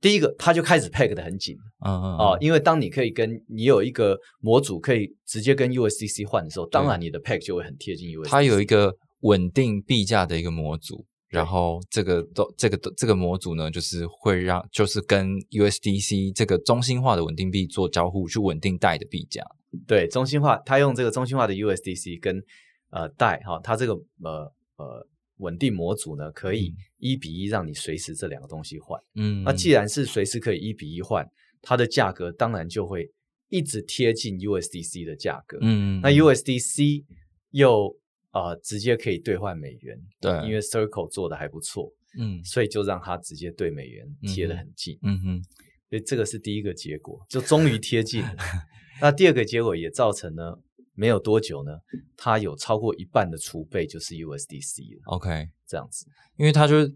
[0.00, 8.28] 第一个，它就开始 peg 的很紧嗯嗯哦，因为当你可以跟你有一个模组可以直接跟 USDC 换的时候，当然你的 peg 就会很贴近 USDC。
[8.28, 19.42] 它有一个稳定币价的一个模组，然后这个都这个这个模组呢，就是会让就是跟 USDC 这个中心化的稳定币做交互，去稳定贷的币价。
[19.86, 22.42] 对中心化，它用这个中心化的 USDC 跟
[22.90, 25.06] 呃贷哈、它这个呃呃
[25.40, 29.00] 稳定模组呢，可以一比一让你随时这两个东西换。
[29.16, 31.26] 嗯，那既然是随时可以一比一换，
[31.60, 33.10] 它的价格当然就会
[33.48, 35.58] 一直贴近 USDC 的价格。
[35.60, 37.04] 嗯，那 USDC
[37.50, 37.96] 又
[38.32, 44.98] 呃直接可以兑换美元，对因为 Circle 做的还不错，嗯所以就让它直接对美元贴得很近。
[45.02, 45.42] 嗯哼
[45.88, 48.36] 所以这个是第一个结果，就终于贴近了。
[49.02, 50.56] 那第二个结果也造成呢，
[50.94, 51.72] 没有多久呢，
[52.16, 56.06] 它有超过一半的储备就是 USDC 了，，OK，这样子。
[56.36, 56.94] 因为它就是。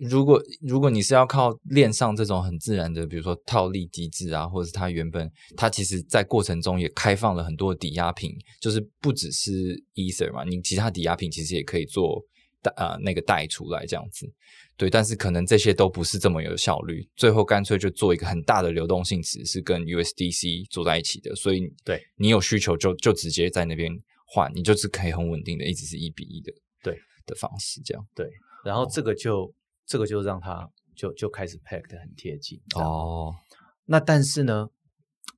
[0.00, 9.50] 如果如果你是要靠链上这种很自然的，比如说套利机制啊，或者是它原本它其实在过程中也开放了很多抵押品，就是不只是
[9.96, 12.24] Ether 嘛，你其他抵押品其实也可以做
[12.62, 14.32] 贷呃那个贷出来这样子，
[14.78, 23.92] 对，但是可能这些都不是这么有效率，最后干脆就做一个很大的流动性池是跟 USDC 做在一起的，所以对你有需求就就直接在那边
[24.24, 28.30] 换，你就是可以很稳定的一直是一比一的对的方式这样对，
[28.64, 29.52] 然后这个就
[29.84, 30.64] 这个就让它
[30.96, 32.60] 就就开始 pack 的很贴近。
[32.76, 33.34] 哦，
[33.86, 34.68] 那但是呢，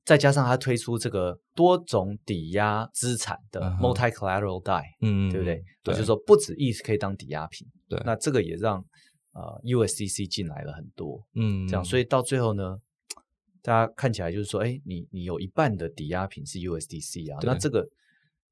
[0.05, 5.63] 再加上它推出这个多种抵押资产的 multi collateral die，、嗯，对不对？
[5.83, 8.85] 对，就是说不止 ETH 可以当抵押品，对那这个也让
[9.33, 12.79] 呃 USDC 进来了很多，嗯，这样，所以到最后呢，
[13.63, 17.89] 大家看起来就是说，哎，你你有一半的抵押品是 USDC 啊，那这个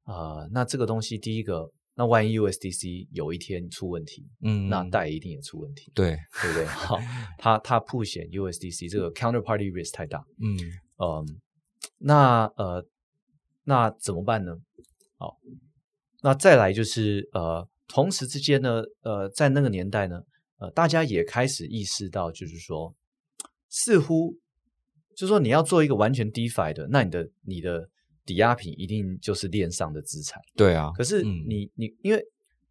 [0.05, 6.65] 呃，那这个东西第一个，那万一 USDC 有一天出问题，嗯，那贷一定也出问题，对，对不对？
[6.71, 6.97] 好，
[7.37, 10.57] 它它凸显 USDC 这个 counterparty risk 太大，嗯
[10.97, 11.39] 嗯，
[11.97, 12.85] 那呃，
[13.65, 14.57] 那怎么办呢？
[15.17, 15.37] 好，
[16.21, 20.23] 那再来就是呃，同时之间呢，呃，在那个年代呢，
[20.59, 22.93] 呃，大家也开始意识到，就是说，
[23.69, 24.35] 似乎
[25.15, 27.89] 就是说你要做一个完全 DeFi 的，那你的你的
[28.25, 30.41] 抵押品一定就是链上的资产。
[30.55, 31.43] 对啊，可是嗯。
[31.47, 32.21] 你你因为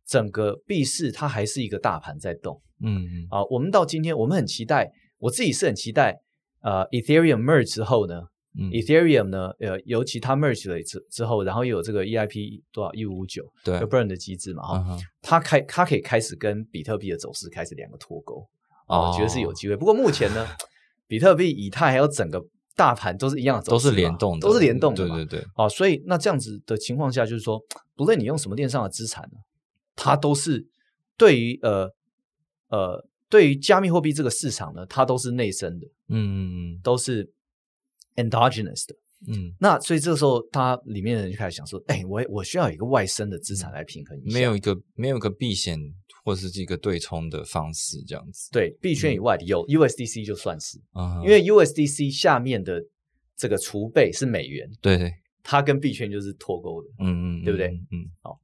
[0.07, 2.61] 整个币市它还是一个大盘在动。
[2.81, 3.27] 嗯嗯。
[3.31, 6.21] 啊，我们到今天我们很期待，我自己是很期待，
[6.61, 8.23] 呃，Ethereum merge 之后呢
[8.57, 13.79] 嗯，，Ethereum 呢，呃，尤其它 merge 了之之后，然后又有这个 EIP 多少一五五九对。
[13.81, 18.47] 有 burn 的机制嘛，哈、嗯它开它可以开始跟比特币的走势开始两个脱钩，
[18.87, 19.77] 哦我觉得是有机会。
[19.77, 20.47] 不过目前呢，
[21.07, 22.43] 比特币、以太还有整个
[22.75, 25.07] 大盘都是一样的走都势都，是联动的，都是联动的。
[25.07, 27.63] 对对对，哦，所以那这样子的情况下，就是说，
[27.95, 29.39] 不论你用什么链上的资产呢，
[29.95, 30.67] 它都是
[31.17, 31.91] 对于呃
[32.69, 36.81] 呃对于加密货币这个市场呢，它都是内生的，嗯嗯。
[36.83, 37.31] 都是
[38.23, 38.95] endogenous 的。
[39.27, 44.39] 嗯那所以这个时候，它里面的人就开始想说，哎，我我需要一个外生的资产来平衡一嗯，下。
[44.39, 45.77] 没有一个没有一个避险
[46.25, 48.49] 或者是一个对冲的方式，这样子。
[48.53, 52.81] 对币圈以外的有 USDC 就算是，嗯，因为 USDC 下面的
[53.37, 56.89] 这个储备是美元，对对，它跟币圈就是脱钩的。
[57.01, 58.39] 嗯嗯，对不对嗯好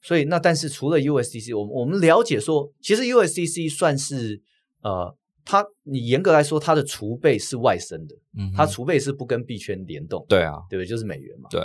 [0.00, 4.40] 所以那但是除了 USDC，我们我们了解说，其实 USDC 算是
[4.82, 5.14] 呃，
[5.50, 10.86] 它你严格来说，它的储备是外生的，嗯，它储备是不跟币圈联动，对啊，对不对？
[10.86, 11.48] 就是美元嘛。
[11.50, 11.60] 对。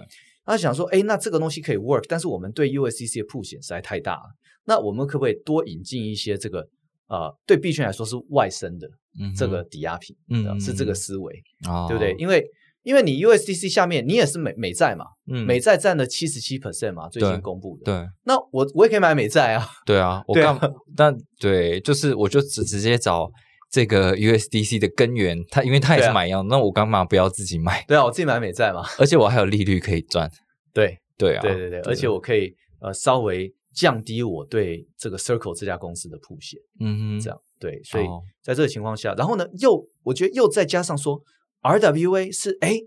[0.48, 4.24] 他想说，哎，那这个东西可以 work，但是我们对 USDC 的铺险实在太大了，
[4.66, 6.68] 那我们可不可以多引进一些这个
[7.08, 8.88] 呃，对币圈来说是外生的
[9.20, 11.34] 嗯这个抵押品，嗯是这个嗯思维，
[11.68, 12.16] 哦对不对？？
[12.20, 12.46] 因为
[12.84, 17.84] 因为你 USDC 下面你也是美美债嘛，嗯美债占了七十七 percent 嘛，最对新公布的。
[17.86, 20.60] 对那我我也可以买美债啊，对啊，我干
[20.96, 23.28] 但对，就是我就直直接找
[23.76, 27.84] 这个 USDC 的根源，它因为它也是买一样，那我干嘛不要自己买？
[27.90, 30.32] 对啊，我自己买美债嘛， 而且我还有利率可以赚。
[30.74, 30.98] 对。
[31.18, 38.22] 对啊，对对对，而且我可以呃稍微降低我对这个 Circle 这家公司的铺险，嗯哼，这样对，所以哦。
[38.42, 41.22] 在这个情况下，然后呢，又我觉得又再加上说
[41.62, 42.80] RWA 是哎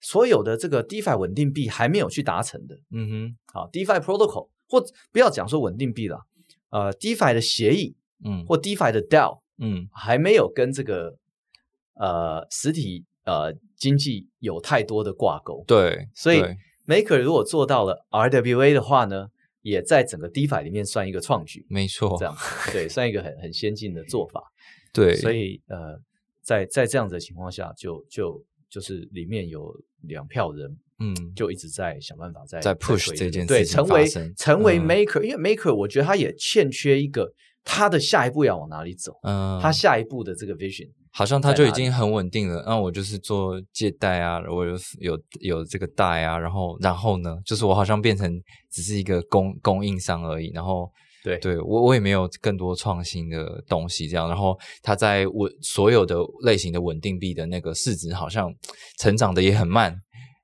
[0.00, 6.20] 所有的这个 DeFi 稳定币还没有去达成的，嗯哼，好 DeFi Protocol 或不要讲说稳定币了，
[6.70, 8.44] 呃 DeFi 的协议嗯。
[8.46, 9.88] 或 DeFi 的 DAO 嗯。
[9.90, 11.16] 还没有跟这个
[11.94, 16.42] 呃实体呃经济有太多的挂钩，对，所以
[16.86, 19.28] Maker 如果做到了 RWA 的话呢，
[19.62, 22.36] 也在整个 DeFi 里面算一个创举，没错，这样
[22.72, 24.42] 对，算一个很很先进的做法。
[24.92, 25.98] 对，所以呃，
[26.42, 31.14] 在在这样子的情况下，就就就是里面有两票人嗯。
[31.34, 34.84] 就一直在想办法在在 push 这件对，事情成为成为嗯。
[34.86, 37.32] Maker，、因为 Maker 我觉得他也欠缺一个
[37.64, 40.88] 他的下一步要往哪里走，嗯，他下一步的这个 vision。
[41.14, 42.64] 好像他就已经很稳定了。
[42.66, 48.32] 那我就是做借贷啊，我有有有这个贷啊，然后然后呢，就是我好像变成
[48.70, 50.50] 只是一个供供应商而已。
[50.54, 50.90] 然后
[51.22, 54.26] 对对我我也没有更多创新的东西这样。
[54.26, 58.50] 然后他在稳所有的类型的稳定币的那个市值好像
[58.98, 59.94] 成长的也很慢。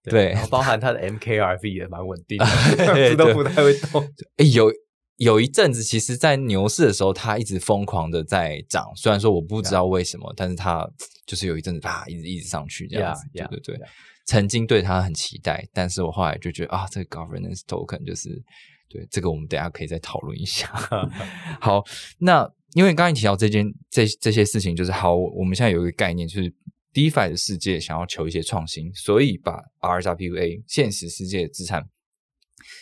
[0.05, 2.47] 对包含它的 MKRV 也蛮稳定的，
[3.17, 4.03] 都不太会动。
[4.37, 4.71] 诶有
[5.19, 8.91] 有一阵子，其实，在牛市的时候，它一直疯狂的在涨。
[8.95, 10.89] 虽然说我不知道为什么，但是它
[11.27, 13.23] 就是有一阵子啪，一直一直上去这样子。
[13.33, 13.81] 对对.
[14.27, 18.41] 曾经对它很期待，但是我后来就觉得啊，这个 governance token 就是
[18.89, 20.69] 对这个，我们等下可以再讨论一下。
[21.61, 21.83] 好，
[22.19, 26.55] 那因为刚才提到这件这这些事情，就是好，我们现在有一个概念，就是
[26.95, 31.89] DeFi 的世界想要求一些创新，所以把 RWA 现实世界的资产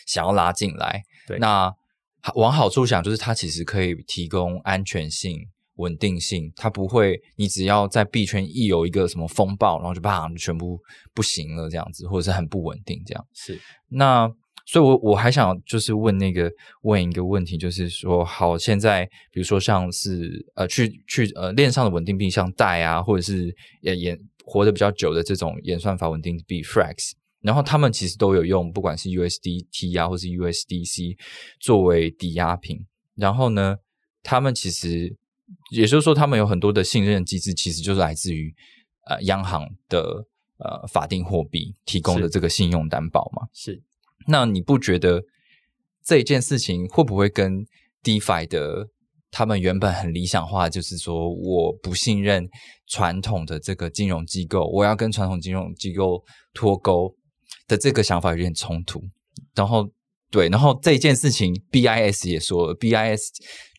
[0.05, 1.01] 想要拉进来。
[1.25, 1.73] 对那
[2.35, 5.39] 往好处想，就是它其实可以提供安全性、
[5.75, 10.79] 稳定性，它不会你只要在币圈一有一个什么风暴，然后就啪就全部
[11.13, 13.27] 不行了这样子，或者是很不稳定这样。
[13.33, 14.29] 是那
[14.65, 16.51] 所以我，我还想就是问那个
[16.81, 27.13] 问一个问题，就是说，好，现在比如说像是呃，去去呃链上的稳定币，像代啊，或者是也演活得比较久的这种演算法稳定币 Frax，
[27.47, 31.17] 然后他们其实都有用，不管是 USDT 啊，或是 USDC
[31.61, 32.85] 作为抵押品。
[33.15, 33.77] 然后呢，
[34.21, 35.15] 他们其实
[35.71, 38.53] 也就是说，他们有很多的信任机制，其实就是来自于
[39.05, 40.25] 呃央行的
[40.57, 43.47] 呃法定货币提供的这个信用担保嘛。
[43.53, 43.81] 是，
[44.27, 45.23] 那你不觉得
[46.03, 47.65] 这一件事情会不会跟
[48.03, 48.89] DeFi 的
[49.31, 52.45] 他们原本很理想化，就是说我不信任
[52.87, 56.21] 传统的这个金融机构，我要跟传统金融机构
[56.53, 57.15] 脱钩
[57.67, 59.01] 的这个想法有点冲突？
[59.55, 59.87] 然后
[60.31, 63.21] 对，然后这件事情 BIS 也说了，BIS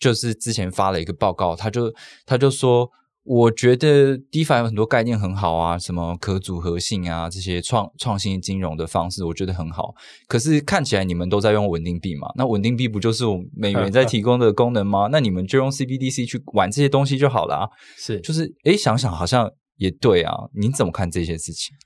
[0.01, 1.93] 就是之前发了一个报告，他就
[2.25, 2.91] 他就说。
[3.31, 9.95] 我觉得 DeFi 有很多概念很好啊，什么可组合性啊，这些创创新金融的方式，我觉得很好。
[10.27, 12.29] 可是看起来你们都在用稳定币嘛？
[12.37, 15.09] 那稳定币不就是我们美元在提供的功能吗？
[15.13, 17.69] 那你们就用 CBDC 去玩这些东西就好了啊。
[17.99, 20.33] 是就是诶，想想好像也对啊。
[20.55, 21.77] 你怎么看这些事情？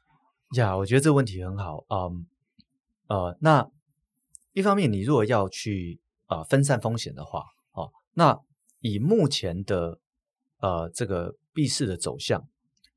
[0.55, 1.85] 呀我觉得这个问题很好。
[1.89, 2.27] 嗯，
[3.09, 3.71] 呃，那
[4.53, 8.39] 一方面你如果要去呃分散风险的话，哦，那
[8.81, 9.99] 以目前的
[10.59, 12.47] 呃这个币市的走向，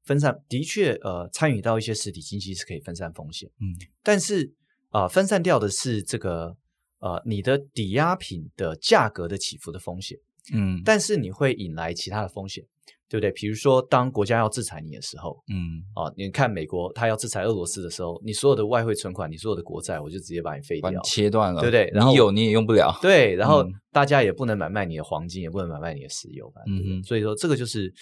[0.03, 4.53] 分散的确呃参与到一些实体经济是可以分散风险，嗯，但是
[4.91, 6.57] 呃分散掉的是这个
[6.99, 10.17] 呃你的抵押品的价格的起伏的风险，
[10.53, 12.65] 嗯但是你会引来其他的风险，
[13.07, 13.31] 对不对？
[13.31, 27.93] 比如说当国家要制裁你的时候，嗯啊，你看美国他要制裁俄罗斯的时候，你所有的外汇存款，你所有的国债，我就直接把你废掉，切断了，对不对然后你有你也用不了，对，然后嗯大家也不能买卖你的黄金，也不能买卖你的石油嘛，对不对嗯所以说这个就是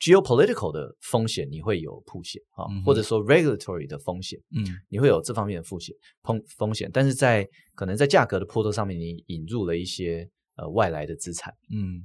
[0.00, 11.52] geopolitical 的风险，你会有铺险啊，嗯或者说 regulatory 的风险，嗯你会有这方面的风险风风险，但是在可能在价格的波动上面，你引入了一些呃外来的资产。
[11.74, 12.04] 嗯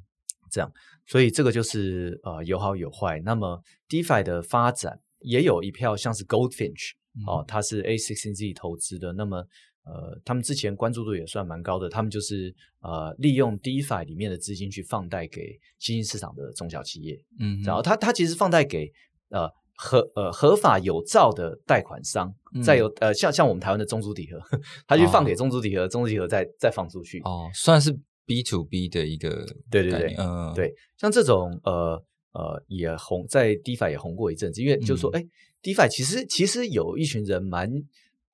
[1.05, 3.21] 所以这个就是呃有好有坏。
[3.23, 9.13] 那么 DeFi 的发展也有一票像是 Goldfinch 嗯哦，它是 A sixteen Z 投资的。
[9.13, 9.45] 那么
[9.85, 11.89] 呃，他们之前关注度也算蛮高的。
[11.89, 18.91] 他们就是呃利用 DeFi 里面的资金去放贷给新兴市场的中小企业，嗯，然后他他其实放贷给
[19.29, 24.39] 呃合呃合法有照的贷款商，嗯再有呃像像我们台湾的中租底盒，
[24.85, 27.19] 他去放哦给中租底盒，中租底盒再再放出去。
[27.21, 27.97] 哦，算是
[28.29, 31.99] B to B 的一个对对对嗯，对，像这种呃
[32.33, 35.25] 呃也红在 DeFi 也红过一阵子，因为就是说，嗯哎、
[35.63, 37.67] d e f i 其实其实有一群人蛮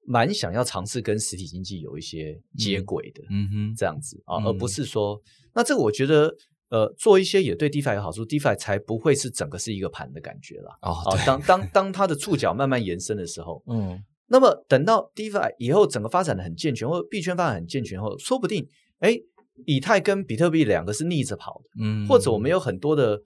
[0.06, 5.22] 蛮想要尝试跟实体经济有一些接轨的，嗯哼，这样子啊，嗯而不是说，
[5.54, 6.36] 那这个我觉得。
[6.70, 10.76] 呃，做一些也对 DeFi 有好处，DeFi 才不会是整个是一个盘的感觉啦。
[10.82, 19.16] 哦，啊，对，当当 当它的触角慢慢延伸的时候，嗯那么等到 DeFi 以后整个发展的很健全，或者币圈发展很健全后，说不定，哎，
[19.66, 23.22] 以太跟比特币两个是逆着跑的，嗯，或者我们有很多的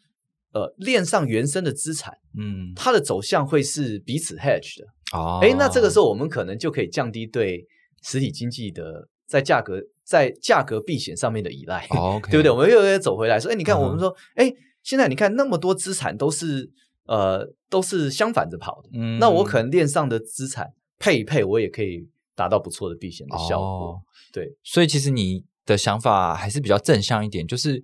[0.54, 4.86] 呃链上原生的资产，嗯它的走向会是彼此 hedge 的。
[5.14, 7.66] 哦，哎，那这个时候我们可能就可以降低对
[8.04, 11.88] 实体经济的在价格在价格避险上面的依赖，
[12.30, 12.52] 对不对？
[12.52, 16.70] 我们又又走回来说，哎，你看我们说，哎，现在你看那么多资产都是
[17.06, 20.68] 呃都是相反着跑的，嗯，那我可能链上的资产
[21.00, 23.68] 配一配，我也可以达到不错的避险的效果。
[23.68, 27.84] 哦对，所以其实你的想法还是比较正向一点，就是，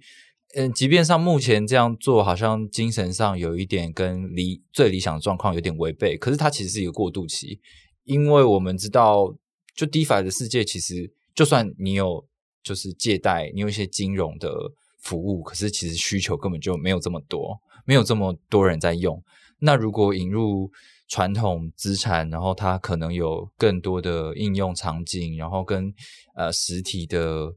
[0.56, 7.60] 嗯，即便上目前这样做，好像精神上有一点跟理最理想的状况有点违背，可是它其实是一个过渡期，
[8.04, 9.32] 因为我们知道，
[9.76, 12.26] 就 DeFi 的世界，其实就算你有
[12.64, 14.50] 就是借贷，你有一些金融的
[15.02, 19.24] 服务，可是其实需求根本就没有这么多，没有这么多人在用。
[19.60, 20.72] 那如果引入
[21.08, 25.94] 传统资产，然后它可能有更多的应用场景，然后跟
[26.36, 27.54] 呃实体的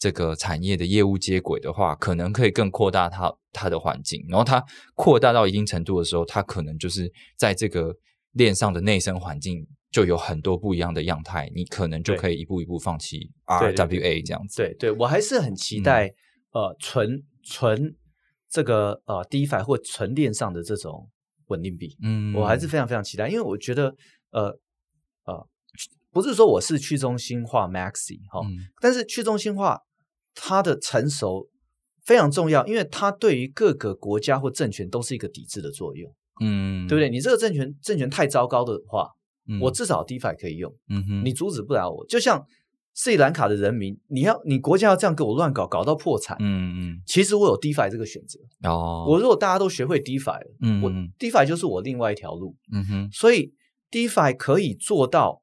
[0.00, 4.24] 这个产业的业务接轨的话，可能可以更扩大它它的环境。
[4.28, 7.94] 然后它扩大到一定程度的时候，它可能就是在这个
[8.32, 14.56] 链上的内生环境就有很多不一样的样态，你可能就可以一步一步放弃 RWA 这样子。
[14.56, 16.14] 对对，我还是很期待、
[16.52, 17.94] 呃纯纯
[18.48, 21.10] 这个呃 DeFi 或纯链上的这种
[21.48, 23.94] 稳定币，嗯我还是非常非常期待，因为我觉得
[24.30, 24.58] 呃
[25.24, 25.46] 呃
[26.10, 28.56] 不是说我是去中心化 Maxi 哈、嗯。
[28.80, 29.80] 但是去中心化
[30.34, 31.48] 它的成熟
[32.04, 37.10] 非常重要，因为它对于各个国家或政权都是一个抵制的作用，嗯，对不对？
[37.10, 39.08] 你这个政权政权太糟糕的话，
[39.48, 42.06] 嗯我至少 DeFi 可以用，嗯哼你阻止不了我。
[42.06, 42.44] 就像
[42.94, 48.40] 斯里兰卡的人民，你要你国家要这样给我乱搞，搞到破产，嗯嗯其实我有 DeFi 这个选择。
[48.68, 52.56] 哦，我如果大家都学会 DeFi 嗯嗯 DeFi 就是我另外一条路。
[52.72, 53.52] 嗯哼所以
[53.90, 55.42] DeFi 可以做到，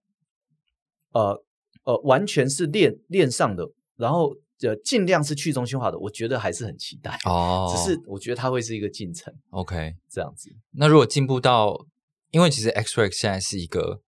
[1.12, 1.44] 呃
[1.84, 7.18] 呃，完全是链链上的，然后呃尽量是去中心化的，我觉得还是很期待。
[7.26, 9.96] 哦，只是我觉得它会是一个进程，OK。
[10.10, 10.50] 这样子。
[10.72, 11.86] 那如果进步到，
[12.32, 14.02] 因为其实 XREX 现在是一个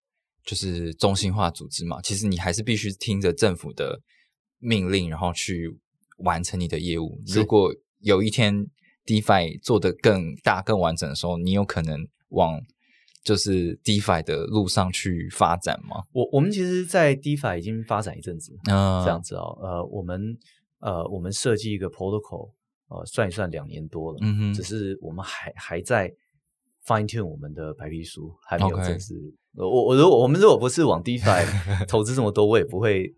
[0.44, 4.00] 就是中心化组织嘛，其实你还是必须听着政府的
[4.58, 5.78] 命令，然后去
[6.18, 7.20] 完成你的业务。
[7.26, 8.66] 如果有一天
[9.06, 12.60] DeFi 做得更大、更完整的时候，你有可能往
[13.22, 16.04] 就是 DeFi 的路上去发展吗？
[16.12, 19.58] 我我们其实，在 DeFi 已经发展一阵子，嗯，这样子哦。
[19.62, 20.36] 呃，我们
[20.80, 22.52] 呃我们设计一个 protocol，
[22.88, 26.12] 呃，算一算两年多了，嗯哼只是我们还还在
[26.86, 29.14] fine tune 我们的白皮书，还没有正式。
[29.56, 31.44] 呃我我如果我们如果不是往 DeFi
[31.86, 33.12] 投资这么多，我也不会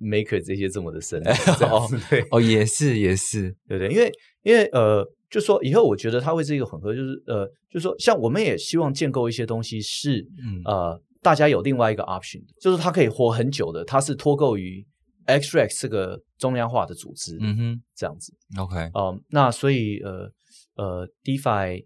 [0.00, 1.24] maker 这些这么的深入，
[1.58, 4.12] 这样子 对哦，也是也是，对不对，因为
[4.42, 14.86] 因为呃，就说以后我觉得它会是一个混合，就是呃，就是说像我们也希望建构一些东西是嗯呃，大家有另外一个 option，的就是它可以活很久的，它是脱钩于
[15.26, 18.34] XREX 这个中央化的组织，嗯哼这样子。
[18.58, 20.30] ，OK，嗯、那所以呃
[20.74, 21.84] 呃，DeFi，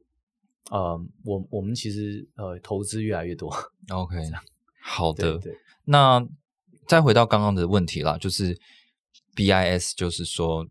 [0.70, 3.48] 呃、我我们其实呃投资越来越多。
[3.90, 4.16] OK，
[4.82, 5.38] 好的。
[5.38, 6.26] 对对，那
[6.88, 8.58] 再回到刚刚的问题啦，就是
[9.36, 10.66] BIS，就是说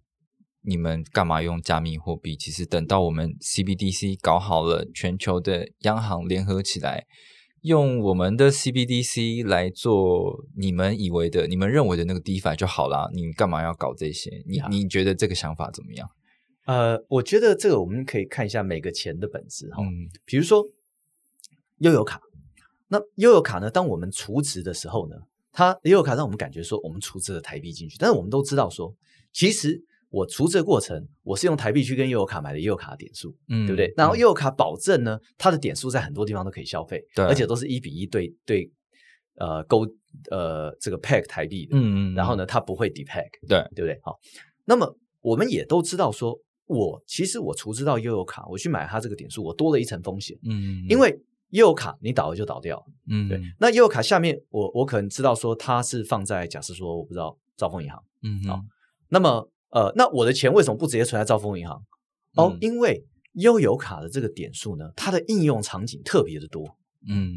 [0.66, 2.36] 你们干嘛用加密货币？
[2.36, 7.06] 其实等到我们 CBDC 搞好了，全球的央行联合起来，
[7.62, 13.10] 用我们的 CBDC 来做你们以为的、你们认为的那个 DeFi 就好啦。
[13.14, 14.44] 你干嘛要搞这些？
[14.48, 16.10] 你你觉得这个想法怎么样？
[16.66, 19.84] 呃，我觉得这个我们可以看一下每个钱的本质哈。
[19.84, 20.66] 嗯比如说
[21.78, 22.20] 悠游卡，
[22.88, 25.16] 那悠游卡呢，当我们储值的时候呢，
[25.52, 28.96] 它悠游卡让我们感觉说我们储值了台币进去，但是我们都知道说，
[29.32, 29.80] 其实
[30.16, 33.94] 我储值的过程，我是用台币去跟悠游卡买的悠游卡的点数，嗯，对不对？
[33.98, 38.72] 然后悠游卡保证呢，它的点数在很多地方都可以消费，对而且都是一比一对对
[39.36, 39.86] 呃勾
[40.32, 44.00] 呃这个 pack 台币的，嗯，嗯嗯，然后呢，它不会 depack，对，对不对？
[44.04, 44.18] 好，
[44.64, 51.10] 那么我们也都知道说，我其实我除知到悠游卡，我去买它这个点数，我多了一层风险，嗯，嗯，因为
[51.50, 53.42] 悠游卡你倒了就倒掉，嗯，对。
[53.60, 58.62] 那悠游卡下面，我我可能知道说它是放在假设说我不知道兆丰银行，嗯，嗯，好
[59.10, 61.84] 那么呃，那我的钱为什么不直接存在兆丰银行？
[62.38, 63.04] 哦，嗯因为
[63.34, 66.78] 悠游卡的这个点数呢，它的应用场景特别的多。
[67.10, 67.34] 嗯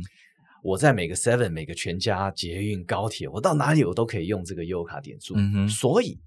[0.62, 5.34] 我在每个 Seven、每个全家、捷运、高铁，我到哪里我都可以用这个悠游卡点数。
[5.36, 6.18] 嗯哼所以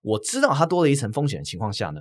[0.00, 2.00] 我知道它多了一层风险的情况下呢，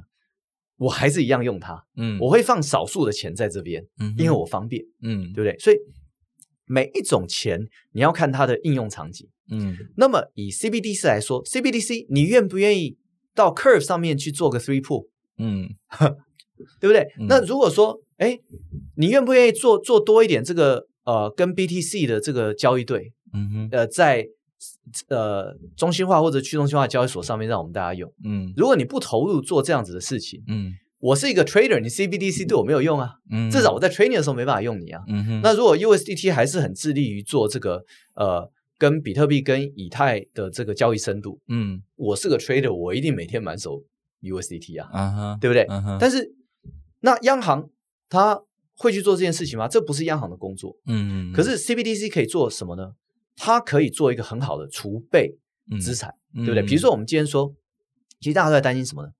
[0.78, 1.86] 我还是一样用它。
[1.98, 5.58] 嗯，我会放少数的钱在这边，嗯因为我方便，嗯对不对？
[5.60, 5.78] 所以
[6.66, 7.60] 每一种钱
[7.92, 9.28] 你要看它的应用场景。
[9.52, 12.98] 嗯那么以 CBDC 来说，CBDC 你愿不愿意
[13.36, 15.08] 到 Curve 上面去做个 Three Pool，
[15.38, 15.70] 嗯
[16.80, 17.02] 对不对？
[17.20, 18.38] 嗯那如果说，哎，
[18.98, 24.28] 你愿不愿意做做多一点这个呃跟 BTC 的这个交易对，嗯哼呃在
[25.08, 28.12] 呃中心化或者去中心化交易所上面让我们大家用？
[28.26, 35.02] 嗯如果你不投入做这样子的事情，嗯我是一个 trader，你 CBDC 对我没有用啊，嗯，至少我在 trading 的时候没办法用你啊。
[35.08, 37.82] 嗯哼，那如果 USDT 还是很致力于做这个
[38.16, 43.84] 呃跟比特币跟以太的这个交易深度，嗯我是个 trader，我一定每天满手
[44.22, 45.66] USDT 啊，啊哈，对不对？
[45.70, 46.34] 嗯哼，但是
[47.02, 47.70] 那央行
[48.08, 48.42] 它
[48.76, 49.68] 会去做这件事情吗？
[49.68, 50.76] 这不是央行的工作。
[50.88, 52.94] 嗯，可是 CBDC 可以做什么呢？
[53.36, 55.38] 它可以做一个很好的储备
[55.82, 56.64] 资产，嗯对不对？
[56.66, 57.54] 比如说我们今天说，
[58.22, 59.12] 其实大家都在担心什么呢？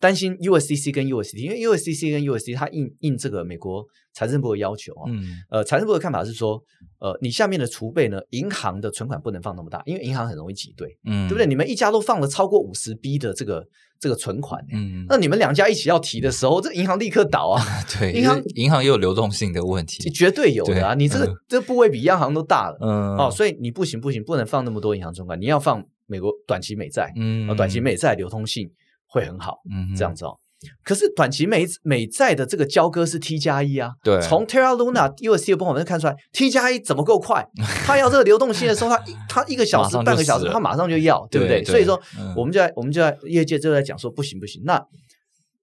[0.00, 6.62] 担心 USCC 跟 USD，因为 USCC 跟 USD 它应应这个美国财政部的要求啊、嗯呃，财政部的看法是说，
[7.00, 11.46] 呃，你下面的储备呢，银行的存款不能放那么大，因为银行很容易挤兑，嗯，对不对？？
[11.46, 13.66] 你们一家都放了超过五十 B 的这个
[14.00, 17.62] 这个存款、欸，嗯，那你们两家一起要提的时候，这银行立刻倒啊，
[17.98, 20.94] 对，银行银行也有流动性的问题，绝对有的啊！
[20.94, 28.70] 你这个、嗯这个部位比央行都大了、嗯哦，所以你不行不行，不能放那么多银行存款，你要放美国短期美债，嗯呃，短期美债流通性
[29.08, 30.36] 会很好，嗯这样子哦。
[30.82, 37.46] 可是短期美美债的这个交割是 T 加一啊，对从 Terra Luna USD 的波我们看出来，T 加一怎么够快？
[37.86, 41.60] 它要这个流动性的时候，它一它一个小时半个小时，死了它马上就要，对不对？
[41.60, 44.84] 对对所以说嗯，我们就在我们就在业界就在讲说，不行不行，那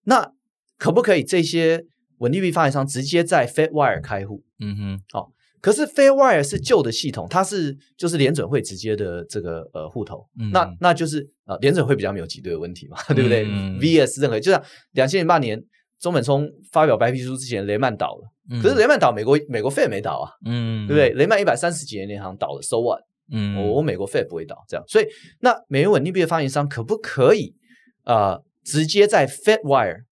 [0.05, 0.31] 那
[0.77, 1.83] 可不可以这些
[2.19, 4.43] 稳定币发行商直接在 FedWire 开户？
[4.61, 5.19] 嗯哼
[5.61, 10.51] 可是 Fairwire 是旧的系统，它是就是联准会直接的这个呃户头，嗯。
[10.51, 13.79] 那那就是呃联准会比较没有挤兑的问题嘛， 对不对、嗯。
[13.79, 15.61] V s 任何就像两千零八年
[15.99, 21.09] 中本聪发表白皮书之前，雷曼倒了，嗯，可是雷曼倒，美国美国 Fed 没倒啊，嗯，对不对？
[21.13, 22.99] 雷曼一百三十几年银行倒了，so what？
[23.31, 25.05] 嗯，我我美国 Fed 不会倒，这样，所以
[25.39, 27.55] 那美元稳定币的发行商可不可以
[28.03, 30.03] 呃直接在 FedWire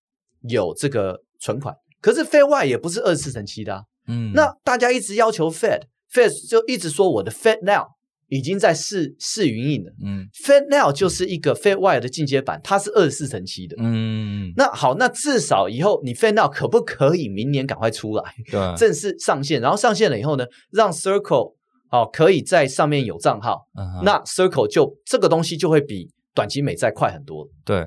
[0.48, 1.72] 有这个存款？
[2.00, 7.88] 可是 FedWire 也不是二十四乘七的、啊，嗯，那大家一直要求 Fed，Fed 就一直说我的 Fed Now
[8.28, 9.92] 已经在试试营运了。
[10.04, 13.76] 嗯 Fed Now 就是一个 FedWire 的进阶版，它是二十四乘七的。
[13.78, 19.60] 嗯，那好，那至少以后你 Fed Now 可不可以明年赶快出来，对， 正式上线？
[19.60, 21.54] 然后上线了以后呢，让 Circle
[21.90, 27.46] 好、可以在上面有账号，嗯那 Circle 就这个东西就会比短期美债快很多。
[27.64, 27.86] 对，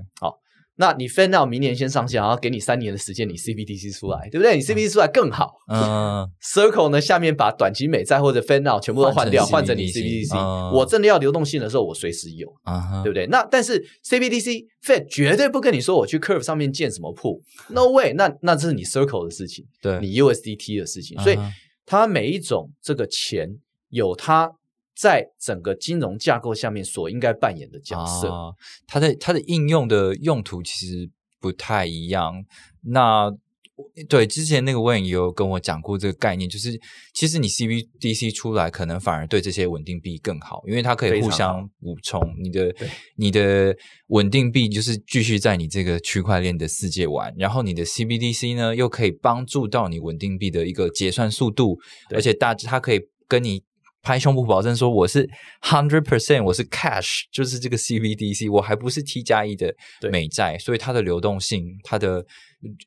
[0.80, 4.55] 那你 Fed 明年先上线，然后给你三年的时间，你 CBDC 出来，对不对？
[4.55, 5.51] 你 CBDC 出来更好。
[5.71, 12.47] 嗯 Circle 呢，下面把短期美债或者 Fan Now 全部都换掉，换换成成你 CBDC 我真的要流动性的时候，我随时有，
[13.03, 13.25] 对不对？
[13.28, 18.32] 那但是 CBDC Fed 绝对不跟你说我去 Curve 上面建什么铺，No way 那。
[18.41, 21.19] 那这是你 Circle 的事情，对，你 USDT 的事情。
[21.21, 21.38] 所以
[21.86, 23.49] 它每一种这个钱
[23.89, 24.51] 有它
[24.97, 28.31] 在整个金融架构下面所应该扮演的角色。
[28.31, 28.51] 啊
[28.87, 32.43] 它的它的应用的用途其实不太一样。
[32.81, 33.31] 那
[34.09, 36.79] 对之前那个 Wayne 也有跟我讲过这个概念，就是
[37.13, 42.73] 其实你 CBDC 出来，可能反而对这些稳定币更好，因为它可以互相补充你的
[43.17, 43.77] 你的
[44.07, 51.77] 稳定币，就是继续在你这个区块链的世界玩，然后你的 CBDC 呢又可以帮助到你稳定币的一个结算速度，
[52.09, 53.63] 而且大它可以跟你
[54.01, 55.27] 拍胸脯保证说我是
[55.61, 59.73] hundred percent，我是 cash，就是这个 CBDC，我还不是 T 加一的
[60.11, 62.25] 美债，所以它的流动性，它的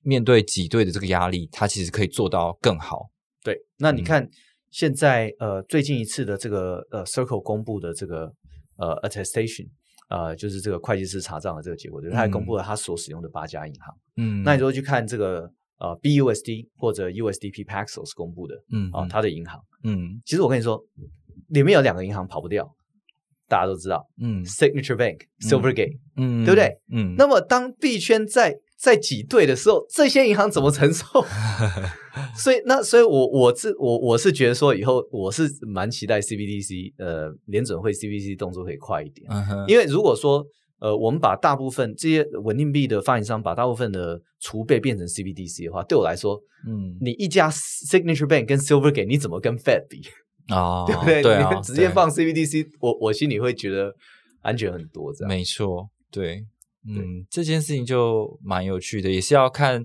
[0.03, 3.11] 面对挤兑的这个压力，它其实可以做到更好。
[3.43, 4.29] 对，那你嗯看
[4.71, 8.33] 现在呃最近一次的这个呃 Circle 公布的这个
[8.77, 9.69] 呃 attestation，
[10.09, 13.95] 呃就是这个会计师查账的这个结果，就是他还公布了他所使用的八家银行。
[14.17, 15.51] 嗯，那你如果去看这个
[15.81, 20.21] 呃 BUSD 或者 USDP Paxos 公布的嗯啊、它的银行，嗯。
[20.25, 20.81] 其实我跟你说，
[21.49, 22.71] 里面有两个银行跑不掉，
[23.49, 26.79] 大家都知道嗯，Signature Bank、Silvergate，、嗯，对不对？
[26.93, 31.05] 嗯，那么当币圈在在挤兑的时候，这些银行怎么承受？
[32.37, 39.31] 所以那所以我我是我我是觉得说以后我是蛮期待 CBDC 呃联准会 CBDC 动作可以快一点，
[39.69, 40.45] 因为如果说
[40.81, 50.03] 呃我们把大部分这些稳定币的发行商把大部分的储备变成 CBDC 的话，对我来说，嗯你一家 Signature Bank 跟 Silvergate 你怎么跟 Fed 比？
[50.49, 51.23] 啊，对不对？
[51.23, 53.95] 对啊，你直接放 CBDC，我我心里会觉得
[54.43, 55.29] 安全很多，这样。
[55.29, 56.45] 没错，对，
[56.89, 59.85] 嗯，这件事情就蛮有趣的，也是要看，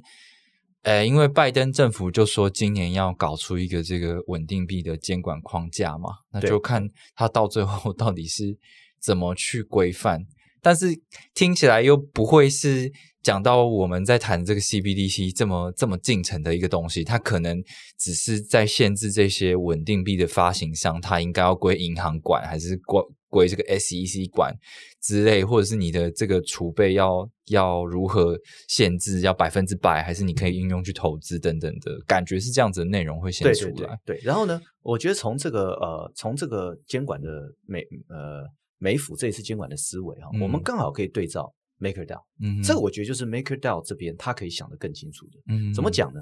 [0.82, 8.58] 呃，因为拜登政府就说今年要搞出一个这个稳定币的监管框架嘛，那就看他到最后 到底是
[9.00, 10.26] 怎么去规范，
[10.66, 10.88] 但是
[11.36, 12.92] 听起来又不会是
[13.22, 17.64] 讲到我们在谈这个 CBDC 这么这么进程的一个东西，它可能
[18.00, 23.00] 只是在限制这些稳定币的发行商，它应该要归银行管，还是归
[23.30, 24.56] 归这个 SEC 管
[25.04, 28.36] 之类，或者是你的这个储备要要如何
[28.68, 34.00] 限制，要百分之百，还是你可以应用去投资等等的感觉是这样子的内容会先对对对出来。
[34.04, 34.20] 对。
[34.24, 37.28] 然后呢，我觉得从这个呃，从这个监管的
[37.68, 38.44] 美呃
[38.78, 45.40] 美府这一次监管的思维哈、嗯我们刚好可以对照 MakerDAO，、嗯哼，这个我觉得就是 MakerDAO 这边他可以想得更清楚的。
[45.48, 45.90] 嗯怎么？
[45.92, 46.22] 讲呢？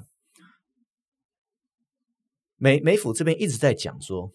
[2.56, 4.32] 美美府这边一直在讲说，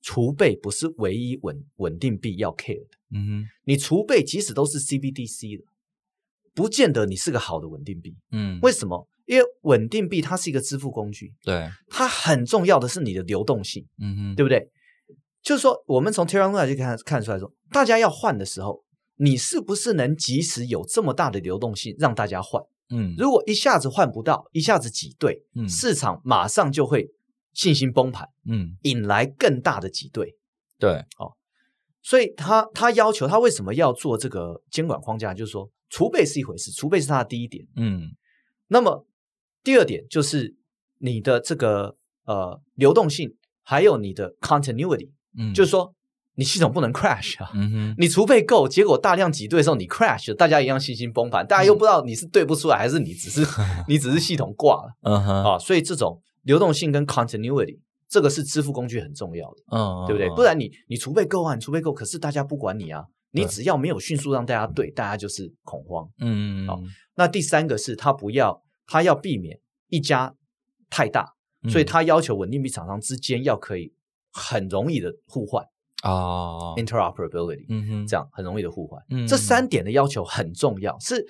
[0.00, 2.96] 储备不是唯一稳稳定币要 care 的。
[3.10, 5.64] 嗯哼，你储备即使都是 CBDC 的，
[6.54, 8.16] 不见得你是个好的稳定币。
[8.32, 9.08] 嗯，为什么？
[9.24, 14.68] 因为稳定币它是一个支付工具，对，它很重要的是你的流动性，嗯哼，对不对？
[15.42, 18.84] 就是说，我们从 Terra Luna 就看看出来说，大家要换的时候，
[19.16, 22.62] 你是不是能及时有这么大的流动性让大家换？
[22.90, 27.08] 嗯，如果一下子换不到，一下子挤兑，嗯市场马上就会
[27.52, 30.36] 信心崩盘，嗯，引来更大的挤兑。
[30.78, 31.04] 对，
[32.02, 35.32] 所以他他要求他为什么要做这个监管框架？
[35.32, 37.66] 就是说，储备是一回事，储备是他的第一点。
[37.76, 38.10] 嗯
[38.68, 39.06] 那么
[39.62, 40.54] 第二点就是
[40.98, 45.94] 你的这个呃流动性，还有你的 continuity，、嗯，就是说
[46.34, 47.50] 你系统不能 crash 啊。
[47.54, 53.46] 嗯哼，你储备够，结果大量挤兑的时候你 crash 了，大家一样信心崩盘，大家又不知道你是对不出来，还是你只是
[53.88, 55.58] 你只是系统挂了嗯哼，啊。
[55.58, 57.78] 所以这种流动性跟 continuity，
[58.08, 59.56] 这个是支付工具很重要的。
[59.76, 60.28] 嗯，对不对？
[60.28, 66.08] 嗯不然你你储备够啊，你储备够，可是大家不管你啊，你只要没有迅速让大家对，大家就是恐慌。
[66.20, 66.80] 嗯，好
[67.16, 69.58] 那第三个是他不要，他要避免
[69.88, 70.34] 一家
[70.88, 73.92] 太大，嗯所以他要求稳定币厂商之间要可以
[74.32, 75.64] 很容易的互换
[76.02, 79.00] 啊，（interoperability），嗯哼，这样很容易的互换。
[79.10, 81.24] 嗯这三点的要求很重要，是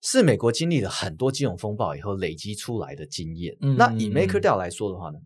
[0.00, 3.56] 是美国经历了很多金融风暴以后累积出来的经验。
[3.60, 5.18] 嗯那以嗯 MakerDAO 来说的话呢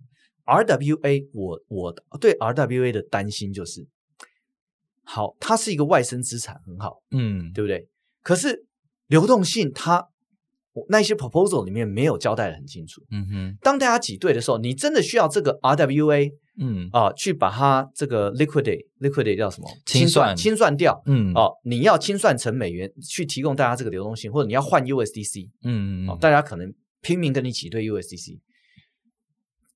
[0.47, 3.87] ，RWA 我我对 RWA 的担心就是，
[5.05, 7.89] 好，它是一个外生资产，很好，嗯，对不对？
[8.23, 8.65] 可是
[9.09, 10.09] 流动性它
[10.73, 13.03] 我那些 proposal 里面没有交代的很清楚。
[13.11, 19.69] 嗯哼，当大家挤兑的时候，你真的需要这个 RWA 嗯啊、去把它这个 liquidate liquidate 叫什么？
[19.87, 21.03] 清算清算掉。
[21.07, 28.39] 嗯，哦，你要清算成美元去提供大家这个流动性，或者你要换 USDC，嗯嗯，哦，大家可能拼命跟你挤兑 USDC。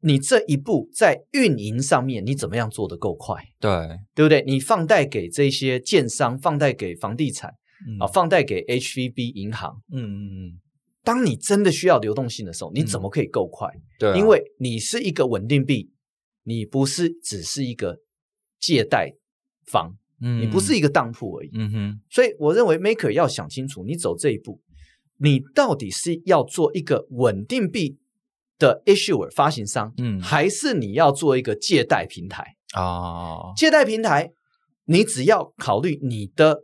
[0.03, 3.71] 你这一步在运营上面，你怎么样做得够快，对，
[4.15, 4.45] 对不对？
[4.47, 7.55] 你放贷给这些建商，放贷给房地产
[7.89, 9.81] 嗯啊，放贷给 HVB 银行。
[9.91, 10.61] 嗯嗯嗯，
[11.03, 13.69] 当你真的需要流动性的时候，你怎么可以够快？
[13.99, 15.91] 对啊，因为你是一个稳定币，
[16.49, 17.99] 你不是只是一个
[18.61, 19.13] 借贷
[19.67, 21.51] 方，嗯你不是一个当铺而已。
[21.53, 24.61] 嗯哼，所以我认为 Maker 要想清楚，你走这一步，
[25.19, 27.99] 你到底是要做一个稳定币
[28.59, 32.57] 的 issuer 发行商，嗯还是你要做一个借贷平台？
[32.75, 34.33] 啊，借贷平台，
[34.85, 36.63] 你只要考虑你的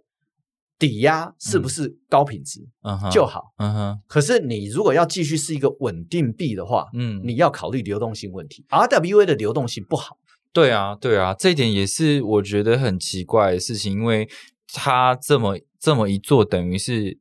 [0.82, 3.40] 抵押是不是高品质嗯哼，就好。
[3.58, 8.66] 嗯哼，可是你如果要继续是一个稳定币的话，嗯，你要考虑流动性问题。
[8.68, 10.18] RWA 的流动性不好，
[10.52, 14.28] 对啊，对啊，这一点也是我觉得很奇怪的事情，因为
[14.72, 17.16] 它这么这么一做，等于是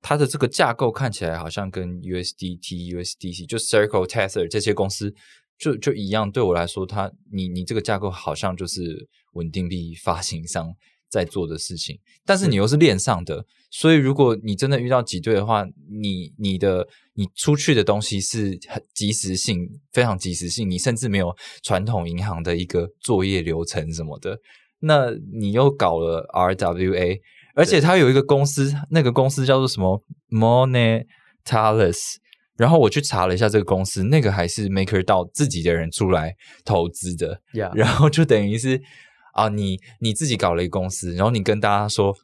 [0.00, 5.12] 它的这个架构看起来好像跟 USDT、USDC 就 Circle、Tether 这些公司
[5.58, 10.72] 就就一样，对我来说，它你你这个架构好像就是稳定币发行商
[11.10, 24.38] 在做的事情，但是你又是链上的，所以如果你真的遇到挤兑的话，你你的你出去的东西是很及时性，非常及时性，你甚至没有传统银行的一个作业流程什么的，
[24.78, 27.18] 那你又搞了 RWA，
[27.54, 31.98] 而且它有一个公司，那个公司叫做什么？Monetalis。
[32.56, 37.40] 然后我去查了一下这个公司，那个还是 MakerDAO 自己的人出来投资的，
[37.74, 38.78] 然后就等于是
[39.32, 42.14] 啊，你你自己搞了一个公司，然后你跟大家说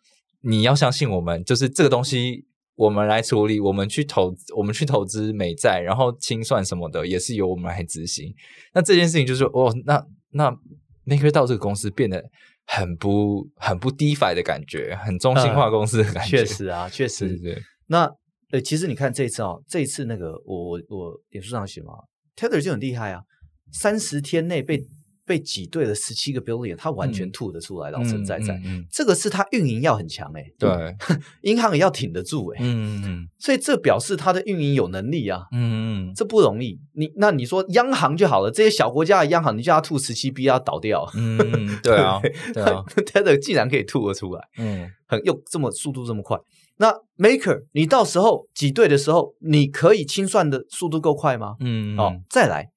[0.43, 2.45] 你要相信我们，就是这个东西
[2.75, 8.35] 我们来处理，我们去投我们去投资美债，然后清算什么的也是由我们来执行。
[8.75, 10.51] 那这件事情就是哦，那那
[11.07, 12.23] MakerDAO 这个公司变得
[12.67, 16.39] 很不很不 DeFi 的感觉，很中心化公司的感觉。
[16.39, 17.63] 确实啊，确实对。
[17.87, 18.11] 那
[18.51, 21.93] 呃，其实你看这一次哦，这一次那个我我我脸书上写嘛
[22.37, 23.23] ，Tether 就很厉害啊，
[23.73, 24.81] 三十天内被
[25.27, 28.59] 被挤兑了十七个 billion，他完全吐得出来，老实在在，
[28.91, 30.71] 这个是他运营要很强哎，对，
[31.43, 36.79] 银行也要挺得住哎，嗯嗯，所以这表示他的运营有能力啊，嗯嗯，这不容易。
[36.93, 41.39] 你那你说央行就好了，这些小国家的央行，你叫他吐十七 B 要倒掉，嗯，
[41.83, 42.21] 对啊，
[42.55, 46.39] 对啊，Tether 竟然可以吐得出来，嗯，很又这么速度这么快。
[46.79, 51.57] 那 Maker，你到时候挤兑的时候，你可以清算的速度够快吗？
[51.61, 52.69] 嗯，哦，再来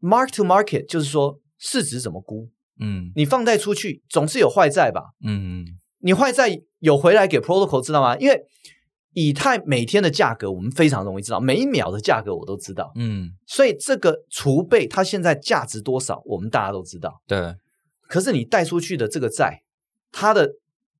[0.00, 2.48] ，Mark to Market，就是说市值怎么估？
[2.78, 5.02] 嗯，你放贷出去总是有坏债吧？
[5.24, 5.64] 嗯，
[6.00, 8.16] 你坏债有回来给 Protocol 知道吗？
[8.18, 8.42] 因为
[9.14, 12.92] 以太每天的价格我们非常容易知道，每一秒的价格我都知道。
[12.96, 17.22] 嗯，所以这个储备它现在价值多少，我们大家都知道。
[17.26, 17.54] 对，
[18.02, 19.62] 可是你贷出去的这个债，
[20.12, 20.50] 它的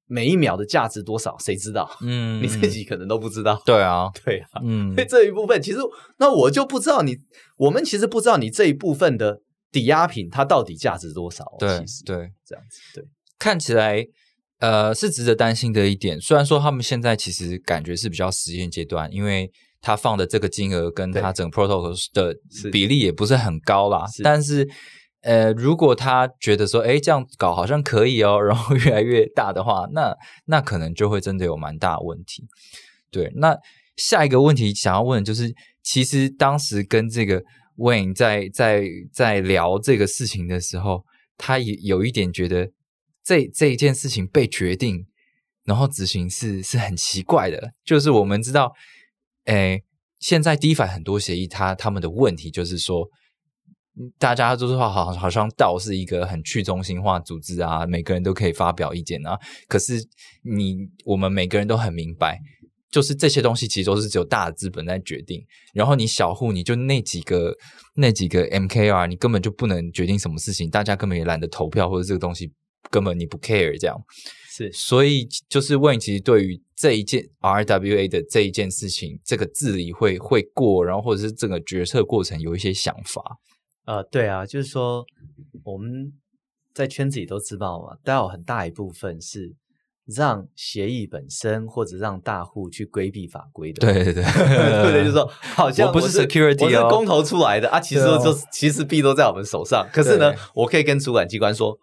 [0.06, 1.36] 每一秒的价值多少？
[1.38, 1.88] 谁知道？
[2.02, 3.60] 嗯，你自己可能都不知道。
[3.66, 5.78] 对啊， 对啊，嗯，所以这一部分其实，
[6.18, 7.16] 那我就不知道你，
[7.56, 9.40] 我们其实不知道你这一部分的
[9.72, 11.44] 抵押品它到底价值多少。
[11.58, 11.68] 对，
[12.04, 13.04] 对，这样子，对，
[13.38, 14.06] 看起来
[14.60, 16.20] 呃是值得担心的一点。
[16.20, 19.50] 虽然说他们现在其实感觉是比较实验阶段，因为
[19.80, 22.36] 他放的这个金额跟他整个 protocol 的
[22.70, 24.68] 比例也不是很高啦，但是。
[25.22, 30.14] 呃，如果他觉得说，哎，这样搞好像可以哦， 然后越来越大的话，那
[30.44, 32.44] 那可能就会真的有蛮大问题。
[33.10, 33.56] 对，那
[33.96, 35.52] 下一个问题想要问就是，
[35.82, 37.42] 其实当时跟这个
[37.76, 41.04] Wayne 在在在聊这个事情的时候，
[41.36, 42.70] 他也有一点觉得
[43.24, 45.06] 这这一件事情被决定，
[45.64, 47.72] 然后执行是是很奇怪的。
[47.84, 48.72] 就是我们知道，
[49.46, 49.80] 哎，
[50.20, 53.08] 现在 DeFi 很多协议，它他们的问题就是说。
[54.18, 59.38] 大家都说好，好像道是一个很去中心化组织啊，每个人都可以发表意见啊。
[59.68, 59.94] 可是
[60.42, 62.38] 你我们每个人都很明白，
[62.90, 65.42] 就是这些东西其实都是只有大的资本在决定。
[65.72, 67.56] 然后你小户，你就那几个
[67.94, 70.68] 那几个 MKR，你根本就不能决定什么事情。
[70.68, 72.52] 大家根本也懒得投票，或者这个东西
[72.90, 73.96] 根本你不 care 这样。
[74.50, 83.22] 是，所以就是问，其实对于这一件 RWA 的这一件事情，这个治理会会过，然后或者是这个决策过程有一些想法。
[83.86, 85.06] 呃，对啊，就是说
[85.64, 86.12] 我们
[86.74, 89.54] 在圈子里都知道嘛，但有很大一部分是
[90.04, 93.80] 让协议本身或者让大户去规避法规的。
[93.80, 101.78] 对对 对，对对，就是说 好像不是 security，我是公投出来的啊，其实就其实币都在我们手上，可是呢，我可以跟主管机关说。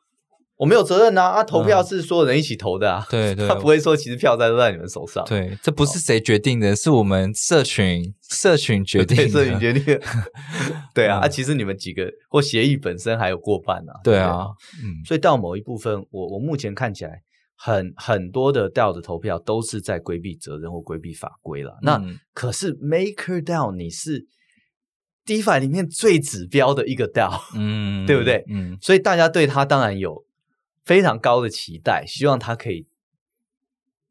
[0.64, 1.24] 我没有责任呐！
[1.24, 3.06] 啊，投票是所有人一起投的啊。
[3.10, 5.22] 对对，他 不会说其实票在都在你们手上。
[5.26, 9.30] 对，这不是谁决定的，是我们社群社群决定。
[9.30, 10.00] 社群决定。
[10.96, 14.00] 对啊，啊，其实你们几个或协议本身还有过半啊。
[14.06, 14.46] 对啊，
[14.82, 17.22] 嗯，所以到某一部分，我我目前看起来，
[17.58, 21.78] 很很多的 DAO 的投票都是在规避责任或规避法规了。
[21.82, 22.02] 那
[22.34, 24.26] 可是 Maker DAO 你是
[25.26, 28.46] DeFi 里面最指标的一个 DAO，嗯， 对不对？
[28.48, 30.24] 嗯，所以大家对他当然有。
[30.84, 32.86] 非常高的期待，希望他可以，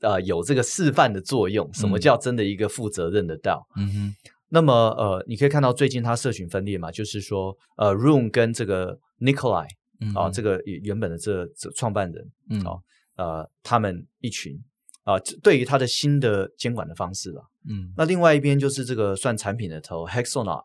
[0.00, 1.72] 呃，有这个示范的作用。
[1.72, 3.66] 什么叫真的一个负责任的道？
[3.76, 4.16] 嗯哼。
[4.54, 9.66] 那么，呃，你可以看到最近他社群分裂嘛，就是说，呃，Room 跟这个 Nikolai
[10.14, 12.82] 啊，这个原本的这这创办人，嗯，哦，
[13.16, 14.62] 呃，他们一群
[15.04, 17.94] 啊，对于他的新的监管的方式了，嗯。
[17.96, 20.62] 那另外一边就是这个算产品的头 Hexona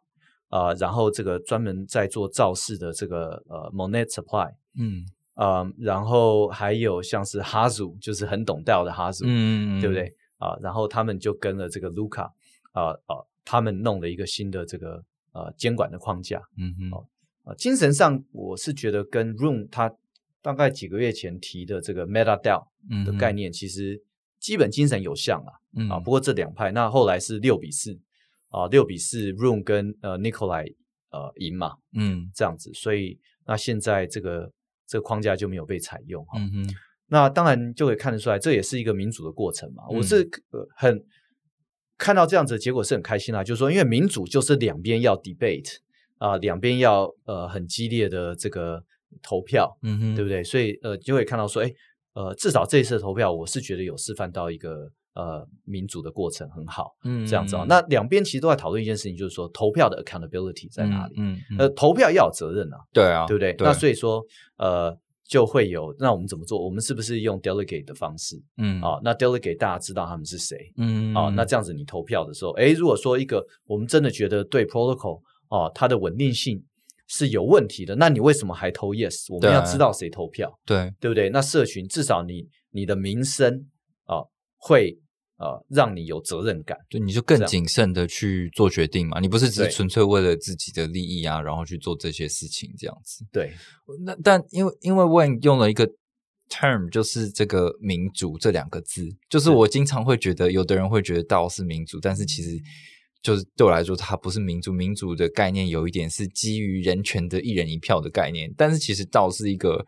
[0.50, 5.06] 啊，然后这个专门在做造势的这个呃 Monet Supply，嗯。
[5.38, 10.12] 啊，然后还有像是哈祖，就是很懂道的哈祖，嗯，对不对？
[10.40, 10.58] 啊？
[10.62, 12.24] 然后他们就跟了这个卢卡，
[12.72, 17.06] 啊啊，他们弄了一个新的这个呃监管的框架，嗯哼，
[17.44, 19.94] 啊，精神上我是觉得跟 Room 他
[20.42, 22.66] 大概几个月前提的这个 Meta DAO
[23.06, 23.32] 的概。
[23.32, 24.02] 念，其实
[24.40, 25.54] 基本精神有像啊，
[25.92, 28.00] 啊，不过这两派那后来是六比四
[28.50, 30.74] 啊，六比四 Room 跟呃 Nikolai
[31.12, 32.32] 呃赢嘛，嗯。
[32.34, 34.52] 这样子，所以那现在这个
[34.88, 36.40] 这个框架就没有被采用哈。
[36.40, 36.76] 嗯哼
[37.10, 39.84] 那当然就可以看得出来，这也是一个民主的过程嘛。
[39.90, 41.04] 嗯我是呃很
[41.98, 45.78] 看到这样子的结果是很开心啦，就是说，因为民主就是两边要 debate
[46.18, 48.84] 啊、两边要呃很激烈的这个
[49.22, 50.44] 投票，嗯哼，对不对？
[50.44, 51.72] 所以呃就会看到说，哎
[52.14, 61.16] 呃至少这一次的投票，我是觉得有示范到一个呃民主的过程很好，嗯这样子啊、那两边其实都在讨论一件事情，就是说投票的 accountability 在哪里？
[61.18, 63.56] 嗯，嗯呃，投票要有责任啊，对啊，对不对？
[63.60, 64.24] 那所以说，
[64.58, 64.96] 呃，
[65.28, 66.64] 就会有那我们怎么做？
[66.64, 76.64] 我们是不是用 delegate 的方式嗯啊、那 delegate 大家知道他们是谁嗯啊、那这样子你投票的时候，诶，如果说一个我们真的觉得对 protocol 哦、它的稳定性
[77.08, 79.34] 是有问题的，那你为什么还投 yes？
[79.34, 81.30] 我们要知道谁投票，对对不对？
[81.30, 83.66] 那社群至少你你的名声
[84.06, 84.24] 啊、
[84.58, 84.98] 会
[85.38, 86.78] 呃让你有责任感。
[86.90, 93.26] 就你就更谨慎的去做决定嘛，你不是只是纯粹为了自己的利益啊，然后去做这些事情这样子。
[93.32, 93.54] 对，
[94.04, 95.88] 那但因为因为 Wayne 用了一个
[96.50, 102.60] term，就是这个民主这两个字，就是是我经常会觉得有的人会觉得道是民主，但是其实
[103.22, 104.74] 就是对我来说，它不是民主。
[104.74, 109.86] 民主的概念有一点是基于人权的一人一票的概念，但是其实道是一个。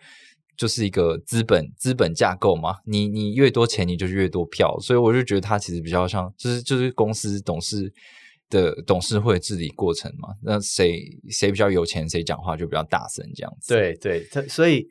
[0.60, 7.89] 就是一个资本资本架构嘛，你你越多钱，你就是越多票，所以我就觉得它其实比较像，就是就是公司董事
[8.49, 10.36] 的董事会治理过程嘛。
[10.43, 10.99] 那谁
[11.30, 13.74] 谁比较有钱，谁讲话就比较大声，这样子。
[13.74, 14.86] 对对，它所以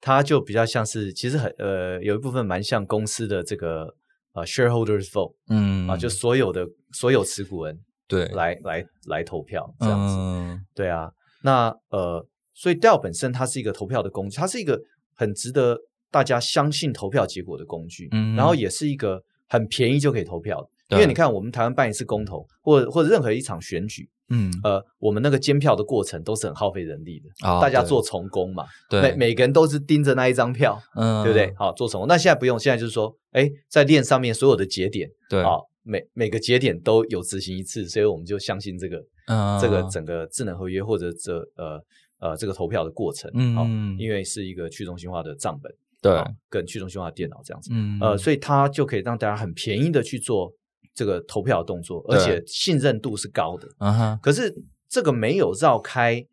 [0.00, 3.94] 它就比较像是，其实很呃，有一部分蛮像公司的这个
[4.32, 10.16] 呃 shareholders vote 嗯啊，就所有的所有持股人对来来来投票这样子。
[10.18, 11.12] 嗯对啊，
[11.44, 14.82] 那呃，所以 DAO 本身它是一个投票的工具，它是一个
[15.22, 15.78] 很值得
[16.10, 20.68] 大家相信投票结果的工具，嗯然后也是一个很便宜就可以投票的。
[20.96, 31.54] 因为你看，我们台湾办一次公投，或者或者任何一场选举，嗯呃，我们那个监票的过程都是很耗费人力的，哦大家做从工嘛，对每每个人都是盯着那一张票，嗯对不对？
[31.56, 32.08] 好，做从工。
[32.08, 35.52] 那现在不用，现在就是说，哎，在链上面所有的节点，对啊，
[35.82, 38.98] 每每个节点都有执行一次，所以我们就相信这个、
[39.28, 41.80] 嗯这个整个智能合约或者这呃
[42.22, 43.64] 呃这个投票的过程，嗯好，
[43.98, 45.70] 因为是一个去中心化的账本，
[46.00, 50.54] 对好跟去中心化的电脑这样子，嗯呃，所以它就可以让大家很便宜的去做
[50.94, 53.66] 这个投票的动作，而且信任度是高的。
[53.78, 54.54] 嗯哼可是
[54.88, 56.24] 这个没有绕开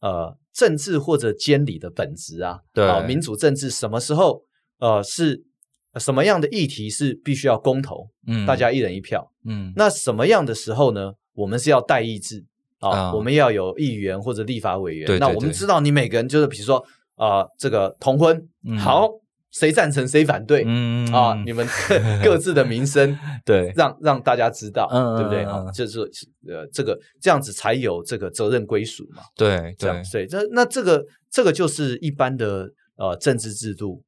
[0.00, 4.42] 呃政治或者监理的本质啊，对啊，民主政治什么时候
[4.78, 5.44] 呃是
[5.92, 9.32] 呃什么样的议题是必须要公投，嗯大家一人一票？
[9.44, 11.12] 嗯那什么样的时候呢？
[11.36, 12.46] 我们是要代议制
[12.90, 15.18] 啊，啊我们要有议员或者立法委员。
[15.18, 16.78] 那我们知道你每个人就是比如说
[17.16, 19.08] 啊、呃这个同婚，嗯好，
[19.50, 21.34] 谁赞成谁反对、嗯啊？
[21.46, 21.98] 你们各
[22.32, 25.64] 各自的名声 对让让大家知道，嗯对不对啊？
[25.72, 26.00] 就是
[26.46, 29.22] 呃，这个这样子才有这个责任归属嘛。
[29.34, 34.02] 对对这样，所以这那这个这个就是一般的呃政治制度，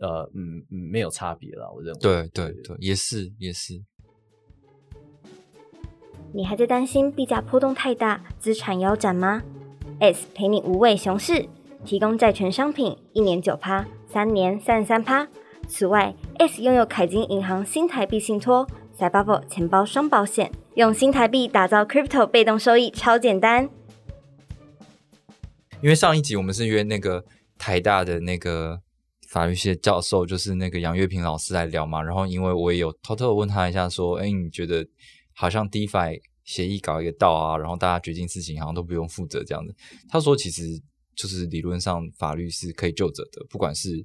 [0.00, 2.00] 呃嗯嗯没有差别了，我认为。
[2.00, 3.74] 对对对，也是也是，
[6.34, 9.42] 你还在担心币价波动太大、资产腰斩吗
[10.00, 11.46] ？S 陪你无畏熊市，
[11.84, 15.28] 提供债权商品一年九趴，三年三十三趴。
[15.68, 23.68] 此外，S 拥有凯金银行新台币信托、c y b u b l e 钱包双保险，用新台币打造 Crypto 被动收益，超简单。
[25.82, 27.22] 因为上一集我们是约那个
[27.58, 28.80] 台大的那个
[29.28, 32.02] 法律系的教授，就是那个杨月平老师来聊嘛。
[32.02, 34.86] 然后因为我也有偷偷的问他一下，说：“哎，你觉得
[35.34, 39.74] 好像 DeFi 协议搞一个道啊，然后大家决定事情好像都不用负责这样子。”
[40.08, 40.62] 他说：“其实
[41.14, 44.04] 就是理论上法律是可以就责的，不管是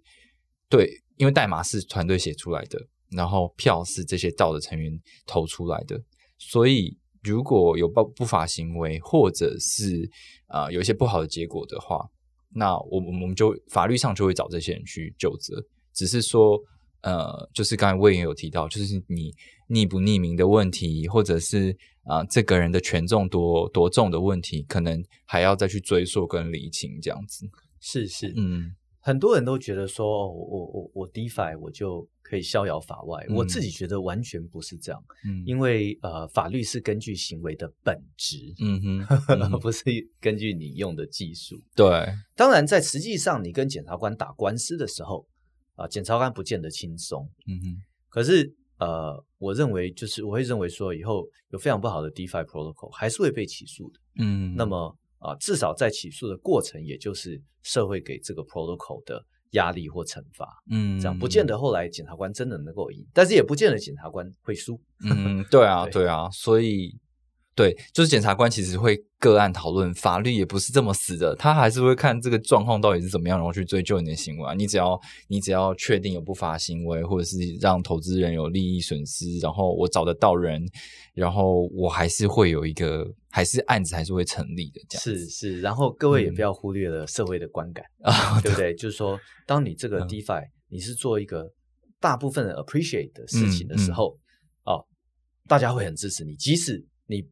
[0.70, 2.80] 对，因为代码是团队写出来的，
[3.12, 4.92] 然后票是这些道的成员
[5.26, 6.00] 投出来的，
[6.38, 10.10] 所以如果有不不法行为，或者是
[10.48, 12.06] 啊、有一些不好的结果的话，
[12.54, 15.62] 那我们我们就法律上就会找这些人去就责。
[15.94, 16.60] 只是说，
[17.02, 19.34] 呃，就是刚才魏也有提到，就是你
[19.70, 27.46] 匿不匿名的问题，或者是啊、这个人的权重多多重的问题，可能还要再去追溯跟厘清这样子。
[27.80, 33.26] 是是，嗯很多人都觉得说，哦，我我我 DeFi 我就可以逍遥法外。
[33.30, 39.84] 我嗯自己觉得完全不是这样，嗯因为呃，法律是根据行为的本质，嗯哼，不是
[40.20, 41.56] 根据你用的技术。
[41.74, 41.88] 对，
[42.36, 45.26] 当然，在实际上你跟检察官打官司的时候，
[45.76, 47.30] 啊、检察官不见得轻松。
[47.48, 47.78] 嗯哼，
[48.10, 54.00] 可是呃，我认为就是我会认为说，以后有非常不好的 DeFi protocol 还是会被起诉的。
[54.20, 59.20] 嗯，那么啊、至少在起诉的过程，也就是社会给这个 protocol 的
[59.52, 60.48] 压力或惩罚。
[60.70, 64.80] 嗯，这样不见得后来检察官真的能够赢，但是也不见得检察官会输。
[65.04, 66.96] 嗯，对啊， 对对啊，所以
[67.58, 74.54] 对，就是检察官其实会个案讨论，法律也不是这么死的，他还是会看这个状况到底是怎么样，然后去追究你的行为啊。
[74.54, 80.64] 你只要你只要确定有不法行为，或者是让投资人有利益损失，然后我找得到人，
[81.16, 84.80] 然后我还是会有一个，还是案子还是会成立的。
[84.88, 88.76] 这样是是，然后各位也嗯不要忽略了社会的观感，啊，对不对？
[88.76, 91.52] 就是说，当你这个嗯 DeFi 你是做一个
[92.00, 94.16] 大部分人 appreciate 的事情的时候，
[94.64, 94.86] 哦，
[95.48, 97.26] 大家会很支持你，即使你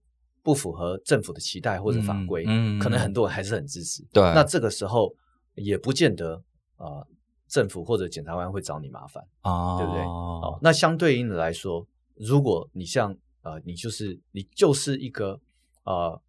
[0.45, 4.05] 不符合政府的期待或者法规，嗯嗯可能很多人还是很支持。
[4.13, 4.21] 对。
[4.35, 5.11] 那这个时候
[5.55, 6.39] 也不见得
[6.77, 7.07] 呃，
[7.47, 10.01] 政府或者检察官会找你麻烦，啊，对不对？
[10.03, 15.39] 哦，那相对应的来说，如果你像呃，你就是你就是一个
[15.83, 16.21] 呃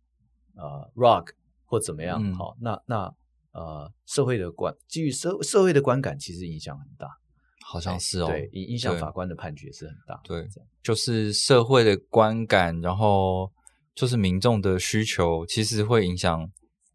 [0.54, 1.26] 呃 rock
[1.66, 2.34] 或怎么样，嗯。
[2.34, 3.14] 好、那那
[3.52, 7.08] 呃社会的观基于社社会的观感其实影响很大，
[7.62, 10.48] 好像是哦，对，影影响法官的判决是很大，对
[10.82, 13.50] 就是社会的观感，然后
[13.96, 16.48] 就是民众的需求，其实会影响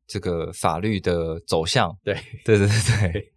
[0.07, 1.97] 这个法律的走向。
[2.03, 2.13] 对
[2.45, 3.33] 对对对对。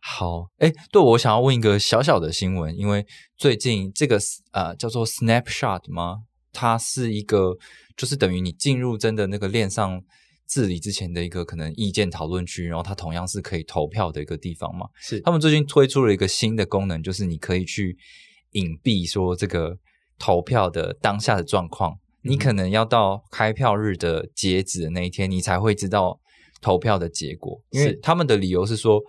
[0.00, 4.18] 好，哎，对我想要问一个小小的新闻，因为最近这个
[4.52, 6.22] 呃叫做 Snapshot 吗？
[6.52, 7.56] 它是一个
[7.96, 10.02] 就是等于你进入真的那个链上
[10.46, 14.86] 治理之前的一个可能意见讨论区，然后它同样是可以投票的一个地方嘛。
[15.00, 17.96] 是他们最近推出了一个新的功能，就是你可以去
[18.50, 19.78] 隐蔽说这个
[20.18, 21.98] 投票的当下的状况。
[22.22, 26.20] 你可能要到开票日的截止的那一天，你才会知道
[26.60, 27.60] 投票的结果。
[27.70, 27.98] 因为是。
[28.02, 29.00] 他们的理由是说，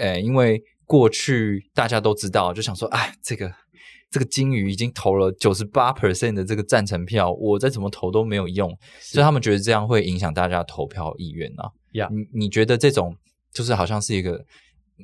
[0.00, 3.52] 呃，因为过去大家都知道，就想说，哎，这个
[4.10, 11.70] 这个金鱼已经投了九十八 percent 的这个赞成票，我再怎么投都没有用，所以他们觉得这样会影响大家投票意愿啊。
[11.92, 13.14] 呀你你觉得这种
[13.52, 14.44] 就是好像是一个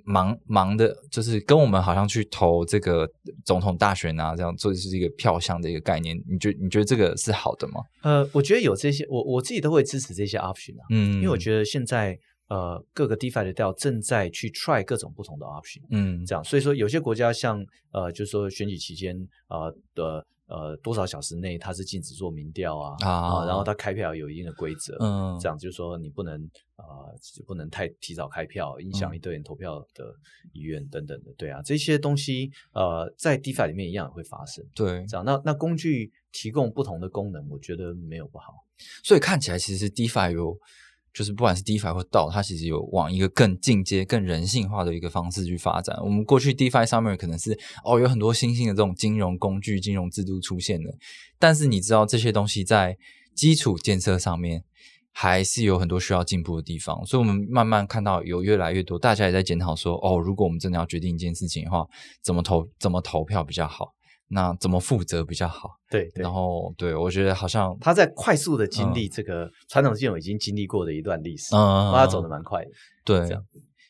[0.06, 3.08] 盲盲的，就是跟我们好像去投这个
[3.44, 6.16] 总统大选啊，这样做是一个票箱的一个概念。
[6.28, 7.80] 你觉你觉得这个是好的吗？
[8.02, 12.18] 呃，我觉得有这些，我我自己都会支持这些 option 啊，嗯，因为我觉得现在
[12.48, 19.16] 呃各个 DeFi 的 DAO 正在去 try 各种不同的 option，嗯这样，所以说有些国家像呃，就是说选举期间
[19.48, 20.26] 呃的呃
[20.82, 26.34] 多少小时内它是禁止做民调啊啊然后它开票有一定的规则，嗯这样就是说你不能
[26.76, 26.84] 呃
[27.46, 30.14] 不能太提早开票，影响嗯一堆人投票的
[30.52, 38.52] 意愿等等的，对啊，这些东西呃在 DeFi 里面一样也会发生，对，这样那那工具提供不同的功能，我觉得没有不好，
[39.02, 40.58] 所以看起来其实 DeFi 有。
[41.14, 45.96] 就是不管是 DeFi 或到它其实有往一个更进阶、更人性化的一个方式去发展。
[46.02, 50.92] 我们过去 DeFi 上面可能是哦，有很多新兴的这种金融工具、金融制度出现了，
[51.38, 52.98] 但是你知道这些东西在
[53.34, 54.64] 基础建设上面
[55.12, 57.06] 还是有很多需要进步的地方。
[57.06, 61.86] 所以，我们慢慢看到有越来越多大家也在检讨说，哦，如果我们真的要决定一件事情的话，
[62.22, 63.94] 怎么投怎么投票比较好？
[64.34, 65.70] 那怎么负责比较好？
[65.88, 66.32] 对对然。
[66.32, 72.70] 后，对我觉得好像他在快速的经历这个传统金融已经经历过的一段历史，嗯他走的蛮快的。
[73.04, 73.38] 对，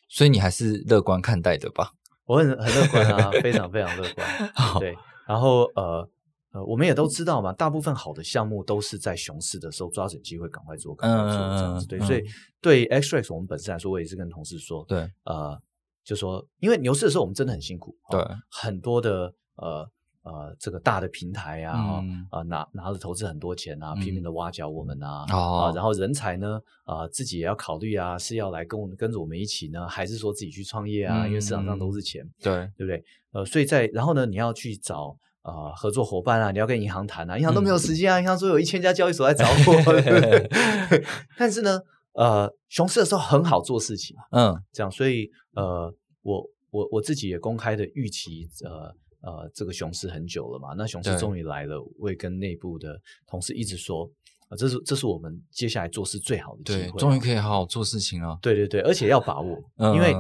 [0.09, 1.91] 所以你还是乐观看待的吧？
[2.27, 4.27] 我很很乐观啊， 非常非常乐观。
[4.55, 4.95] 好对，
[5.27, 6.07] 然后呃
[6.53, 11.87] 呃，我们也都知道嘛，大部分好的项目都是在熊市的时候抓准机会赶快做，赶快做这样子。
[11.87, 12.23] 对，嗯嗯所以
[12.61, 15.59] 对 Xrex 我们本身来说，我也是跟同事说，对，呃，
[16.05, 19.89] 就说因为牛市的时候我们真的很辛苦，哦对很多的呃。
[20.25, 22.27] 呃，这个大的平台啊，啊、嗯。
[22.33, 31.27] 呃拿拿了投资很多钱啊，拼命的挖角我们啊，哦啊，然后人才呢，啊，自己也要考虑啊，是要来跟我们跟着我们一起呢，还是说自己去创业啊？
[31.27, 33.05] 因为市场上都是钱，对，对不对？
[33.33, 40.51] 呃，所以在然后呢，你要去找呃合作伙伴啊，你要跟银行谈啊，银行都没有时间啊，银行说有一千家交易所来找我，对
[41.37, 41.79] 但是呢，
[42.15, 44.55] 呃，熊市的时候很好做事情，嗯。
[44.73, 48.95] 这样，所以呃，我我我自己也公开的预期，呃
[49.25, 54.11] 呃，这个熊市很久了嘛，那熊市对终于来了，我也跟内部的同事一直说，
[54.49, 58.39] 啊、这是这是我们接下来做事最好的机会终于可以好好做事情了。
[58.43, 60.13] 对对对，而且要把握， 嗯因为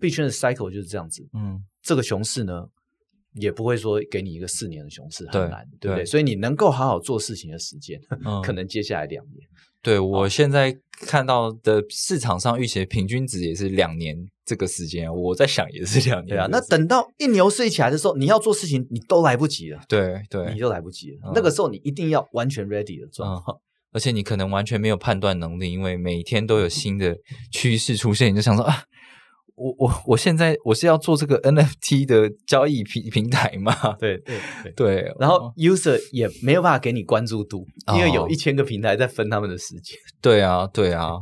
[0.00, 2.66] 币圈的 cycle 就是这样子，嗯，这个熊市呢，
[3.34, 6.02] 也不会说给你一个四年的熊市很难，对不对？
[6.02, 9.48] 对所以你能够好好做事情的时间，嗯 可能接下来两年。
[9.82, 10.76] 对我现在
[11.06, 16.36] 看到的市场上预期的平均值也是两年这个时间，我在想也是两年。
[16.36, 21.18] 对啊，那等到一牛市一起来的时候，你要做事情，你都来不及了，对对你，都来不及了。
[21.26, 23.58] 嗯那个时候你一定要完全 ready 的状况。
[23.90, 27.16] 而且你可能完全没有判断能力，因为每天都有新的
[27.50, 28.82] 趋势出现，你就想说啊，
[29.58, 33.74] 我我我现在我是要做这个 NFT 的交易平平台嘛？
[33.98, 34.38] 对对
[34.76, 35.12] 对。
[35.18, 39.98] 然后 user 也没有办法给你关注度，因为有哦一千个平台在分他们的时间。
[40.22, 41.12] 对啊，对啊。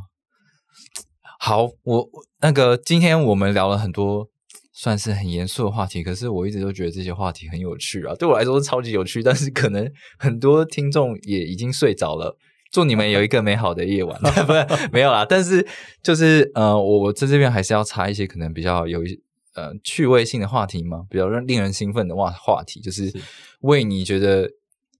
[1.39, 2.11] 好，我我
[2.41, 4.29] 那个今天我们聊了很多
[4.73, 12.37] 算是很严肃的话题，可是我一直都觉得这些话题很有趣啊，对我来说超级有趣，但是可能很多听众也已经睡着了。
[12.71, 15.67] 祝你们有一个美好的夜晚， 不是没有啦，但是
[16.03, 19.21] 就是呃，我我在这边还是要插一些可能比较有一
[19.55, 23.13] 呃趣味性的话题嘛，比较让令人兴奋的话话题，就是
[23.61, 24.51] 为你觉得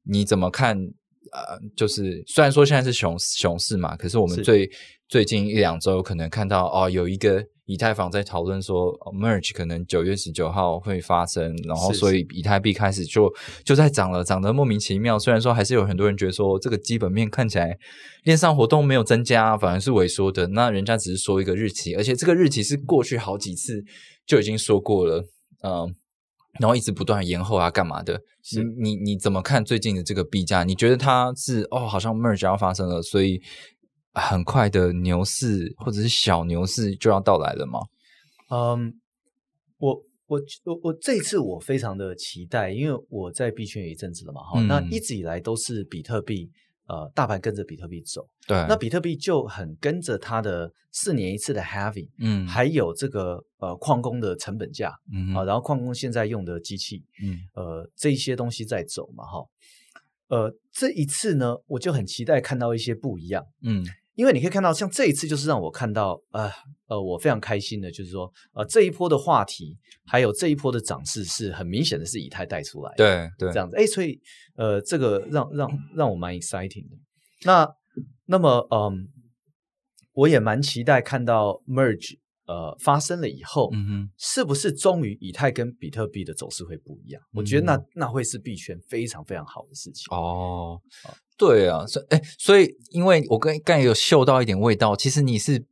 [0.05, 0.79] 你怎么看？
[1.33, 4.71] 呃，就是虽然说现在是熊熊市嘛，可是我们最
[5.09, 13.33] 最近一两周可能看到哦，有一个以太坊在讨论说 merge 可能九月十九号会发生，然后所以以太币开始就
[13.65, 15.19] 就在涨了，涨得莫名其妙。
[15.19, 17.77] 虽然说还是有很多人觉得说这个基本面看起来
[18.25, 20.47] 链上活动没有增加，反而是萎缩的。
[20.49, 23.85] 那人家只是说一个日期，而且这个日期是过去好几次
[24.27, 25.25] 就已经说过了，
[25.63, 25.95] 嗯。
[26.59, 28.19] 然后一直不断延后啊，干嘛的？
[28.81, 30.65] 你你你怎么看最近的这个币价？
[30.65, 33.39] 你觉得它是哦，好像 merge 要发生了，所以
[34.21, 37.81] 很快的牛市或者是小牛市就要到来了吗？
[38.51, 39.01] 嗯，
[39.79, 46.51] 我我我我这次我非常的期待，因为我在币圈有一阵子了嘛，哈，那一直以来都是比特币。
[46.89, 59.45] 呃，大盘跟着比特币走，对，那比特币就很跟着它的四年一次的 halving，嗯，还有这个呃矿工的成本价，嗯啊，然后矿工现在用的机器，嗯，呃，这一些东西在走嘛，哈，
[60.29, 63.85] 呃，这一次呢，我就很期待看到一些不一样，嗯。
[64.17, 66.51] 因为你可以看到，像这一次就是让我看到，呃
[66.89, 74.19] 呃，我非常开心的，就是说，呃，这一波的话题，还有这一波的涨势，是很明显的是以太带出来的，对对，这样子，哎，所以，
[74.57, 76.97] 呃，这个让让让我蛮 exciting 的。
[77.45, 77.71] 那
[78.25, 79.07] 那么，嗯，
[80.15, 82.19] 我也蛮期待看到 merge。
[82.47, 87.21] 呃，发生了以后，嗯哼，是不是终于以太跟比特币的走势会不一样？
[87.33, 90.81] 我觉得那那会是币圈非常非常好的事情哦。
[91.37, 95.67] 对啊，所哎，所以因为我刚刚有嗅到一点味道，其实你是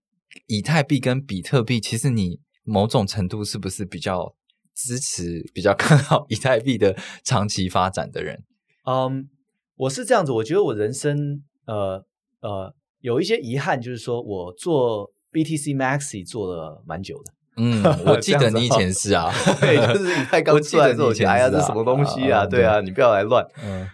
[0.49, 4.35] 以太币跟比特币，其实你某种程度是不是比较
[4.75, 8.43] 支持、比较看好以太币的长期发展的人？
[8.85, 9.31] 嗯，
[9.77, 12.05] 我是这样子，我觉得我人生呃
[12.41, 15.14] 呃有一些遗憾，就是说我做。
[15.35, 22.47] BTC Maxi 做了蛮久的，嗯， 我记得你以前是啊， 对，就是以太 刚出来的时候，哎呀，这什么东西啊？
[22.47, 23.45] 对啊，你不要来乱。
[23.65, 23.87] 嗯，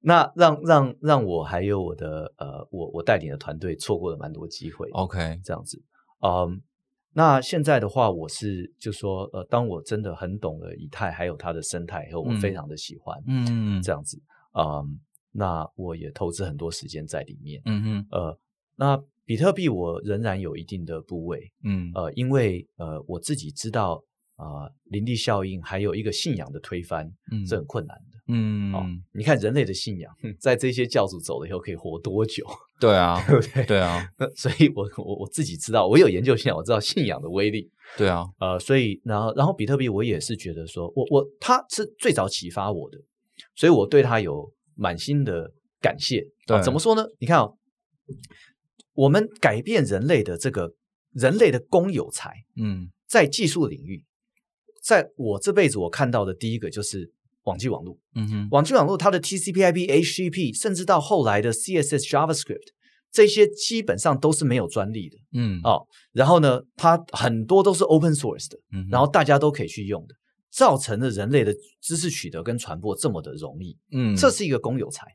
[0.00, 4.88] 那让让让我还有我的呃，我我带领的团队错过了蛮多机会。
[4.92, 5.82] OK，这样子，
[6.22, 6.60] 嗯，
[7.14, 14.20] 那现在的话，我是就说，呃，当我真的很懂了以太还有它的生态以后，我非常的喜欢，嗯，这样子，
[14.58, 15.00] 嗯，
[15.32, 18.38] 那我也投资很多时间在里面，嗯嗯，呃，
[18.76, 19.02] 那。
[19.26, 24.02] 比特币我仍然有一定的部位，嗯，呃，因为呃我自己知道
[24.36, 32.46] 啊，林地效应还有一个信仰的推翻，嗯，是很困难的，嗯，哦，你看人类的信仰，在这些教主走了以后可以活多久？
[32.78, 33.64] 对啊，对不对？
[33.64, 42.98] 对啊，那所以我我我自己知道，我有研究信仰，我知道信仰的威力，对啊，呃，所以然后然后比特币我也是觉得说，我我他是最早启发我的，
[43.56, 45.50] 所以我对他有满心的
[45.80, 46.22] 感谢。
[46.46, 47.04] 对，怎么说呢？
[47.18, 47.56] 你看哦。
[48.96, 50.74] 我们改变人类的这个
[51.12, 54.04] 人类的公有财，嗯，在技术领域，
[54.82, 57.12] 在我这辈子我看到的第一个就是
[57.44, 62.68] 网际网络，嗯哼，网际网络它的 TCP/IP、HTTP，甚至到后来的 CSS、JavaScript，
[63.12, 65.60] 这些基本上都是没有专利的，嗯。
[65.62, 70.14] 哦，然后呢，它很多都是 open source 的，嗯，然后大家都可以去用的，
[70.50, 75.06] 造成了人类的知识取得跟传播这么的容易，嗯，这是一个公有财。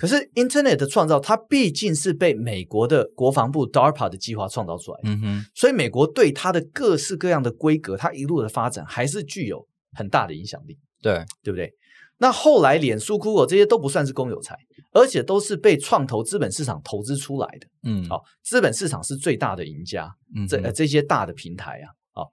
[0.00, 5.10] 可是，Internet 的创造，它毕竟是被美国的国防部 DARPA 的计划创造出来的。
[5.10, 10.78] 嗯哼，所以美国对它的各式各样的规格，它一路的发展，还是具有很大的影响力。
[11.02, 11.70] 对，对不对？
[12.16, 14.56] 那后来，脸书、Google 这些都不算是公有财，
[14.92, 17.66] 而且都是被创投资本市场投资出来的。
[17.82, 20.10] 嗯，好，资本市场是最大的赢家。
[20.34, 22.24] 嗯，这这些大的平台啊，啊，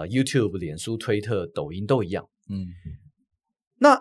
[0.00, 2.26] 呃，YouTube、脸书、推特、抖音都一样。
[2.48, 2.64] 嗯，
[3.78, 4.00] 那。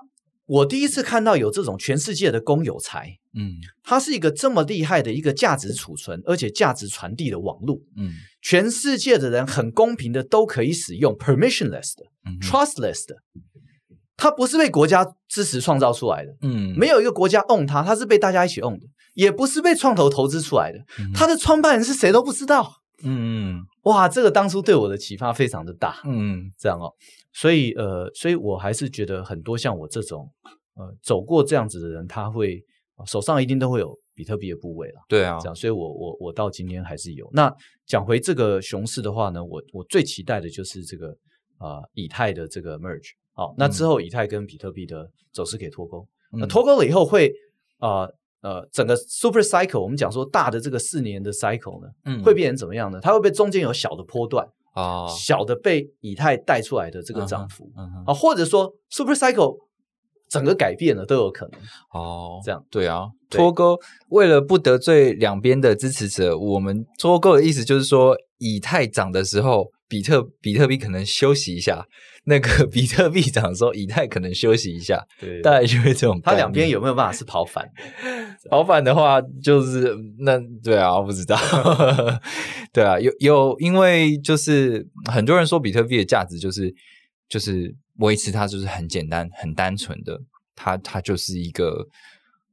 [0.53, 12.05] 我第一次看到有这种全世界的公有财，嗯，它是一个这么厉害的一个价值储存而且价值传递的网络，嗯，全世界的人很公平的都可以使用 permissionless 的
[12.39, 13.15] ，trustless 的，
[14.15, 18.85] 它不是被国家支持创造出来的，嗯，没有一个国家 own 它，它是被大家一起 own 的，
[19.15, 20.77] 也不是被创投投资出来的，
[21.15, 26.93] 它的创办人是谁都不知道，嗯，哇，这个当初对我的启发非常的大，嗯，这样哦。
[27.33, 30.31] 所以，呃，所以我还是觉得很多像我这种，
[30.75, 32.63] 呃，走过这样子的人，他会
[33.05, 35.01] 手上一定都会有比特币的部位了。
[35.09, 37.29] 对啊，这样，所以我我我到今天还是有。
[37.33, 37.53] 那
[37.85, 41.09] 讲回这个熊市的话呢，我我最期待的就是这个
[41.57, 43.11] 啊，以太的这个 merge。
[43.33, 46.07] 好，那之后以太跟比特币的走势可以脱钩。
[46.31, 47.33] 那脱钩了以后会
[47.79, 48.07] 啊
[48.41, 52.99] 呃，整个 super cycle，我们讲说大的这个四年的 cycle 呢，会变成怎么样呢？
[53.01, 54.45] 它会不会中间有小的波段？
[54.73, 57.71] 哦，小的被以太带出来的这个涨幅
[58.05, 59.57] 啊，或者说 Super Cycle
[60.29, 61.59] 整个改变了都有可能。
[61.91, 63.77] 哦，这样对啊，对脱钩
[64.09, 71.85] 为了不得罪两边的支持者，我们脱钩的意思就是说，以太涨的时候，比特比特币可能休息一下；
[72.25, 76.19] 那个比特币涨的时候，以太可能休息一下，对大概就会这种。
[76.23, 77.69] 它两边有没有办法是跑反？
[78.49, 81.37] 跑反的话，就是那对啊，我不知道，
[82.73, 86.73] 对啊，有有，因为就是很多人说比特币的价值就是
[87.29, 90.19] 就是维持它就是很简单、很单纯的，
[90.55, 91.85] 它它就是一个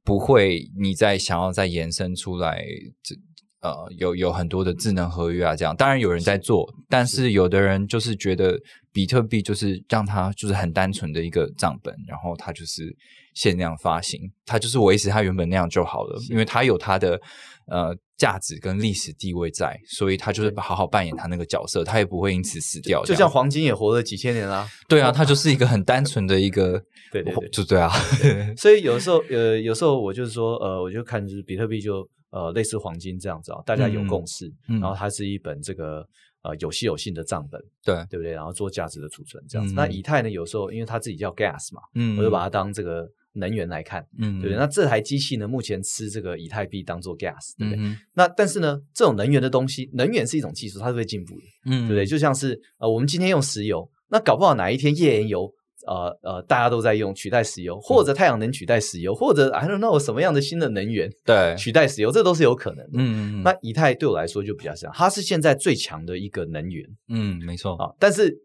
[0.03, 2.63] 不会你再想要再延伸出来
[3.01, 3.15] 这。
[3.61, 8.59] 呃，有有很多的智能合约啊，这样当然有人在做，但是有的人就是觉得
[8.91, 12.95] 比特币就是让它就是很单纯的一个账本，然后它就是
[13.35, 17.21] 限量发行，它就是维持它原本那样就好了，因为它有它的
[17.67, 23.03] 呃价值跟历史地位在，所以它就是好好扮演它那个角色，它也不会因此死掉。
[23.05, 24.67] 就像黄金也活了几千年啦。
[24.89, 26.81] 对啊，它就是一个很单纯的一个，
[27.13, 27.91] 对对对就对啊，
[28.57, 36.05] 所以有时候呃，有时候我就是说呃，我就看就是比特币就呃类似黄金这样子啊，大家有共识，嗯然后它是一本这个
[36.43, 38.31] 呃有稀有性的账本，对，对不对？
[38.31, 39.73] 然后做价值的储存这样子。
[39.73, 44.57] 嗯那以太呢，有时候因为它自己叫 gas 嘛，嗯我就把它当这个能源来看，嗯对不对？
[44.57, 47.83] 那这台机器呢，目前吃这个以太币当做 gas，对不对？
[47.83, 52.05] 嗯那但是呢，这种能源的东西，能源是一种技术，它是会进步的，嗯对不对？
[52.05, 55.53] 就像是呃，我们今天用石油，那搞不好哪一天页岩油。
[55.87, 62.91] 呃呃，大家都在用取代石油，或者太阳能取代石油，或者 I don't know 什么样的新的能源对，取代石油，这都是有可能的。
[62.93, 68.37] 嗯嗯那以太对我来说就比较像，它是现在最强的一个能源嗯，没错，啊，但是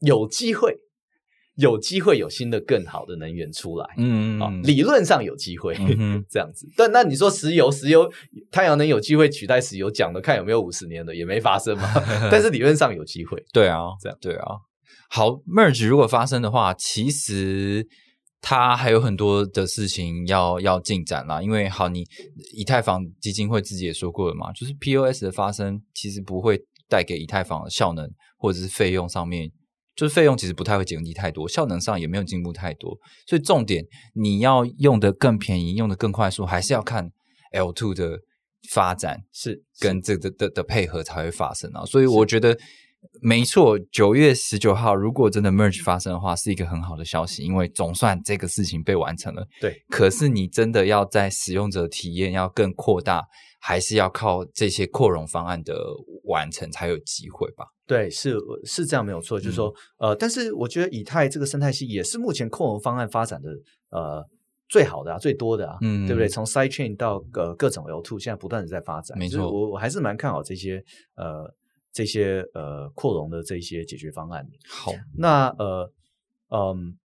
[0.00, 0.78] 有机会，
[1.56, 6.68] 有机会有新的更好的能源出来嗯啊，理论上有机会嗯 这样子。
[6.76, 8.10] 但那你说石油，石油
[8.50, 11.92] 太阳能有机会取代石油，讲的看有没有五十年的，也没发生嘛。
[12.30, 14.46] 但是理论上有机会，对啊，这样对啊。
[15.08, 17.86] 好，merge 如果发生的话，其实
[18.40, 21.42] 它还有很多的事情要要进展啦。
[21.42, 22.04] 因为好，你
[22.54, 29.50] 以太坊基金会自己也说过了嘛，就是 POS 的发生其实不会带给以太坊的效能或者是费用上面，
[29.96, 32.96] 就是费用其实不太会减低太多，效能上也没有进步太多。
[33.26, 33.84] 所以重点
[34.14, 37.10] 你要用的更便宜，用的更快速，还是要看
[37.52, 38.18] L two 的
[38.70, 41.84] 发展是跟这个的的的配合才会发生啊。
[41.86, 42.56] 所以我觉得
[43.20, 49.46] 没错，九月十九号如果真的 merge 发生的话，是一个很好的消息，因为总算这个事情被完成了。
[49.60, 53.26] 对，可是你真的要在使用者体验要更扩大，
[53.60, 55.74] 还是要靠这些扩容方案的
[56.24, 57.66] 完成才有机会吧？
[57.86, 59.40] 对，是是这样没有错。
[59.40, 63.50] 就是说，呃，但是我觉得以太这个生态系也是目前扩容方案发展的
[63.90, 64.22] 呃
[64.68, 66.28] 最好的啊，最多的啊，嗯对不对？
[66.28, 70.84] 从 side chain 到呃各种 L two，现在不断的在发展，没错我我还是蛮看好这些
[71.16, 71.50] 呃
[71.98, 74.46] 这些呃扩容的这些解决方案。
[74.68, 75.92] 好，那呃
[76.48, 76.96] 嗯，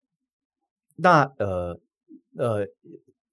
[0.98, 1.80] 那呃
[2.38, 2.68] 呃。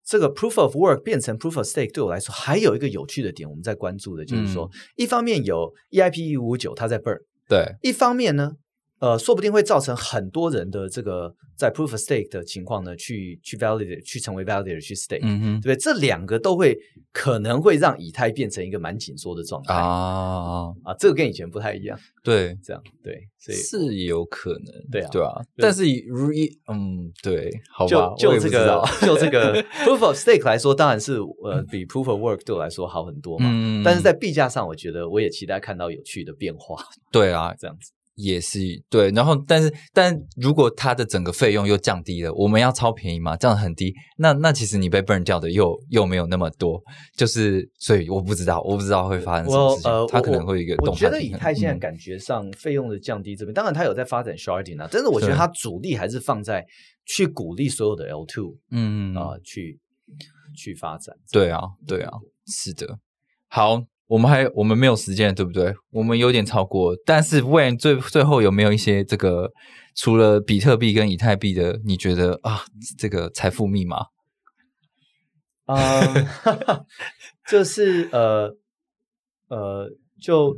[0.03, 8.57] 这个 proof of work 变成 proof of stake 对我来说还有一个有趣的点，我们在关注的就是说，一方面有 EIP 一五五九它在 burn，对，一方面呢，
[9.01, 15.83] 呃，说不定会造成很多人的这个在 proof of stake 的情况呢，去去 validate 去成为 validator 去 stake，、嗯哼对不对？
[15.83, 16.77] 这两个都会
[17.13, 33.47] 可能会让以太变成一个蛮紧缩的状态啊啊，这个跟以前不太一样，对， 这样对，所以是有可能，对啊对啊，但是如一嗯，对，好吧就，就这个就这个 proof of stake 来说，当然是呃 比 proof of work 对我来说好很多嘛。
[33.51, 36.77] 嗯但是在币价上，我觉得我也期待看到有趣的变化，
[37.11, 37.93] 对啊，这样子。
[38.23, 38.59] 也是
[38.89, 46.83] 对，然后但是但如果它的整个费用又降低了，我们要超便宜嘛，这样很低，那那其实你被 burn 掉的又又没有那么多，
[47.17, 56.67] 就是所以我不知道，我不知道会发生什么事情，我呃，它可我能会有一个我觉得以太现在感觉上费用的降低这边，当然它有在发展 sharding 啊，但是我觉得对它主力还是放在
[57.07, 59.79] 去鼓励所有的 L two 嗯嗯啊、去
[60.57, 61.17] 去发展。
[61.33, 62.13] 对啊，对啊，
[62.47, 62.99] 是的。
[63.49, 65.73] 好，我们还我们没有时间，对不对？
[65.93, 69.53] 我们有点超过，但是 w a n 最最后有没有一些这个
[69.95, 72.65] 除了比特币跟以太币的，你觉得啊，
[72.99, 74.07] 这个财富密码？
[75.67, 76.27] 嗯，
[77.49, 78.57] 就是呃
[79.49, 79.89] 呃，
[80.21, 80.57] 就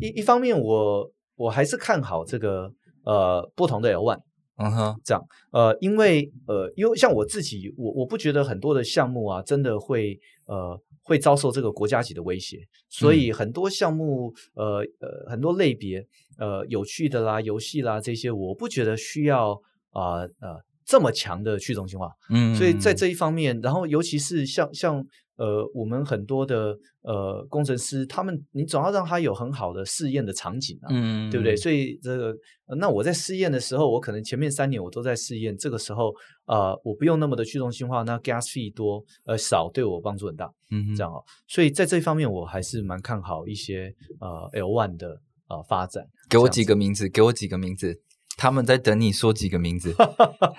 [0.00, 2.72] 一一方面我我还是看好这个
[3.04, 4.27] 呃不同的 L one。
[4.58, 12.58] 嗯哼，这样，呃，因为呃，因为像我自己，我我不觉得很多的项目啊，真的会呃会遭受这个国家级的威胁，
[12.88, 16.04] 所以很多项目，呃呃，很多类别，
[16.38, 19.52] 呃，有趣的啦、游戏啦这些，我不觉得需要
[19.90, 25.06] 啊呃这么强的去中心化，嗯，所以在这一方面，然后尤其是像像
[25.38, 31.56] 呃，我们很多的呃工程师，他们你总要让他有很好的试验的场景啊，嗯对不对？？
[31.56, 32.36] 所以这个，
[32.66, 36.12] 呃那我在试验的时候，我可能前面三年我都在试验，这个时候，
[36.46, 41.22] 呃，我不用那么的去中心化，那 gas fee 多呃少，对我帮助很大，嗯这样哦。
[41.46, 46.04] 所以在这方面，我还是蛮看好一些呃 L one 的呃发展。
[46.28, 47.98] 给我几个名字，给我几个名字，
[48.38, 49.94] 他们在等你说几个名字。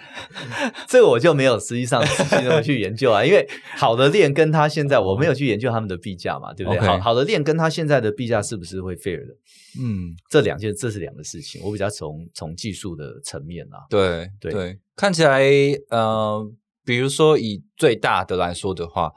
[0.88, 3.48] 这个我就没有实际上仔细的去研究啊，因为
[3.78, 6.80] 好的链跟他现在我没有去研究他们的币价嘛，对不对？
[6.82, 9.34] 好好的链跟他现在的币价是不是会 fair 的？
[9.82, 14.78] 嗯，这两件这是两个事情，我比较从从技术的层面啊，对对。
[14.96, 15.42] 看起来
[15.90, 16.46] 呃，
[16.84, 19.14] 比如说以最大的来说的话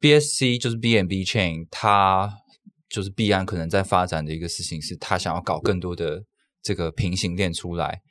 [0.00, 2.38] ，BSC 就是 BNB Chain，它
[2.88, 6.24] 就是币安可能在发展的一个事情是，它想要搞更多的
[6.64, 8.02] 这个平行链出来。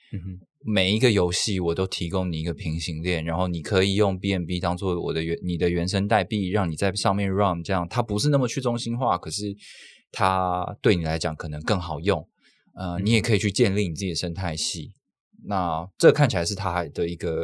[0.66, 9.54] 每一个游戏我都提供你一个平行链，然后你可以用 BNB 当做我的原你的原生代币，让你在上面 run，这样它不是那么去中心化，可是
[10.10, 12.26] 它对你来讲可能更好用。
[12.76, 14.94] 呃，你也可以去建立你自己的生态系。
[15.46, 17.44] 那这看起来是它的一个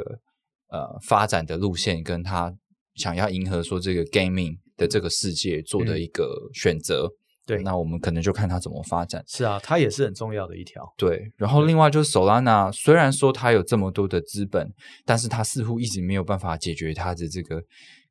[0.69, 2.55] 呃发展的路线，跟它
[2.95, 7.09] 想要迎合说这个 gaming 的这个世界做的一个选择。
[7.55, 9.23] 对那我们可能就看它怎么发展。
[9.27, 10.83] 是啊，它也是很重要的一条。
[10.97, 14.71] 对，然后另外就是 Solana，虽然说它有这么多的资本，
[15.05, 17.61] 但是它似乎一直没有办法解决它的这个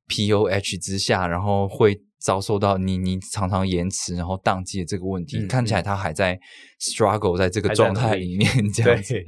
[0.08, 5.38] POH 之下，然后会遭受到你你常常延迟，然后宕机的这个问题。
[5.38, 6.38] 嗯看起来它还在
[6.80, 9.24] struggle 在这个状态里面 这样子。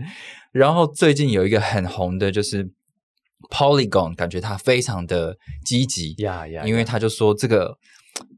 [0.53, 2.69] 然后最近有一个很红的，就是
[3.51, 7.79] Polygon，感觉他非常的积极，呀呀，呀因为他就说这个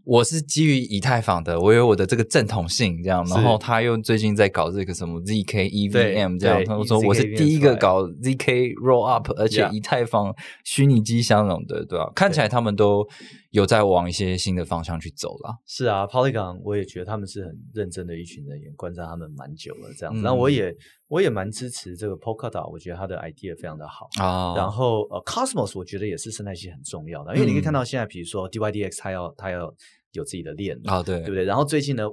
[0.04, 10.34] 我是基于以太坊的，我有我的这个正统性，这样，然后他又最近在搞这个什么 ZK EVM 这样，对他说我是第一个搞 ZK Roll Up，而且以太坊
[10.64, 12.10] 虚拟机相容的，对吧？
[12.14, 13.06] 看起来他们都
[13.50, 15.56] 有在往一些新的方向去走了。
[15.66, 20.20] 是啊，Polygon 我也觉得他们是很认真的一群人，也观察他们蛮久了这样子。
[20.26, 20.74] 嗯我也
[21.12, 24.08] 我也蛮支持这个 Polkadot，我觉得它的 idea 非常的好。
[24.18, 29.70] 啊然后呃，Cosmos 我觉得也是生态系很重要的，因为你可以看嗯到现在，比如说 DYDX 它要它要
[30.12, 31.44] 有自己的链了，啊，对对不对？
[31.44, 32.04] 然后最近呢，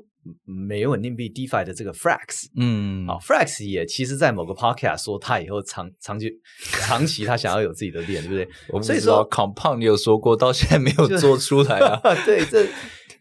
[0.44, 6.30] 美元稳定币 DeFi 的这个 Frax 嗯啊，Frax 也其实在某个 podcast 说他以后长长期
[6.86, 8.46] 长期他想要有自己的链，对不对？
[8.68, 12.02] 我不说 Compound 有说过，到现在没有做出来啊。
[12.26, 12.66] 对，这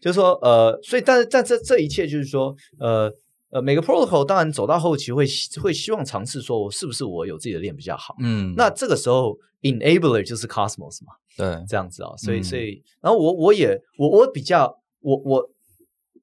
[0.01, 3.09] 就是说呃，所以但是但这这一切就是说呃。
[3.51, 8.15] 呃，每个 protocol 当然走到后期会希会希望尝试说，我是不是我有自己的链比较好？
[8.19, 15.49] 嗯，那这个时候 enabler 就是 Cosmos 嘛，对，这样子啊、所以嗯所以，然后我我也我我比较我我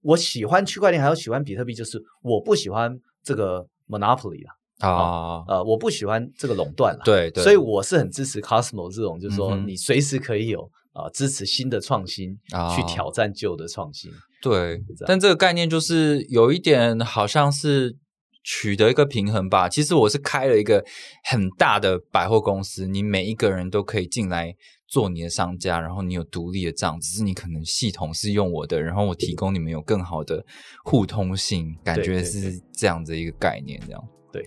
[0.03, 10.63] 我喜欢区块链，还有喜欢比特币，就是我不喜欢这个 monopoly 啦，啊，呃，我不喜欢这个垄断了，对对，所以我是很支持 Cosmos 这种，就是说你随时可以有
[10.93, 14.13] 啊、呃支持新的创新，啊去挑战旧的创新，
[14.43, 17.97] 对，但这个概念就是有一点好像是
[18.45, 19.69] 取得一个平衡吧。
[19.69, 20.85] 其实我是开了一个
[21.25, 24.55] 很大的百货公司，你每一个人都可以进来
[24.87, 30.45] 做你的商家，然后你有独立的账，只是你可能系统是用我的，然后我提供你们有更好的
[30.85, 34.45] 互通性，感觉是这样子一个概念，这样对。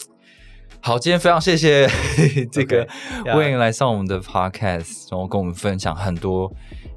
[0.81, 1.85] 好，今天非常谢谢
[2.49, 2.85] 这个
[3.25, 6.49] yeah Wayne 来上我们的 Podcast，然后跟我们分享很多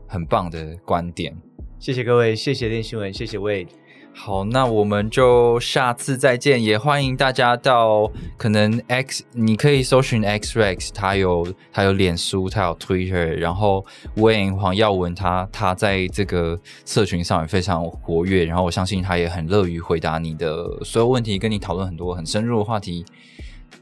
[0.07, 1.35] 很棒的观点。
[1.83, 3.67] 谢谢各位，谢谢练新闻，谢谢 Wade。
[4.15, 13.85] 好，那我们就下次再见，也欢迎大家到可能 X，你可以搜寻 X Rex，他有他有脸书，他有 Twitter，然后
[14.15, 23.05] Wayne 黄耀文他他在这个社群上也非常活跃，然后我相信他也很乐于回答你的所有问题，跟你讨论很多很深入的话题。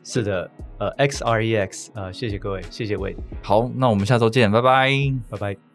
[0.02, 4.90] 是的，呃，X R E X，呃，谢谢各位，谢谢 Wade，好，那我们下周见，拜拜。
[5.28, 5.69] 拜拜。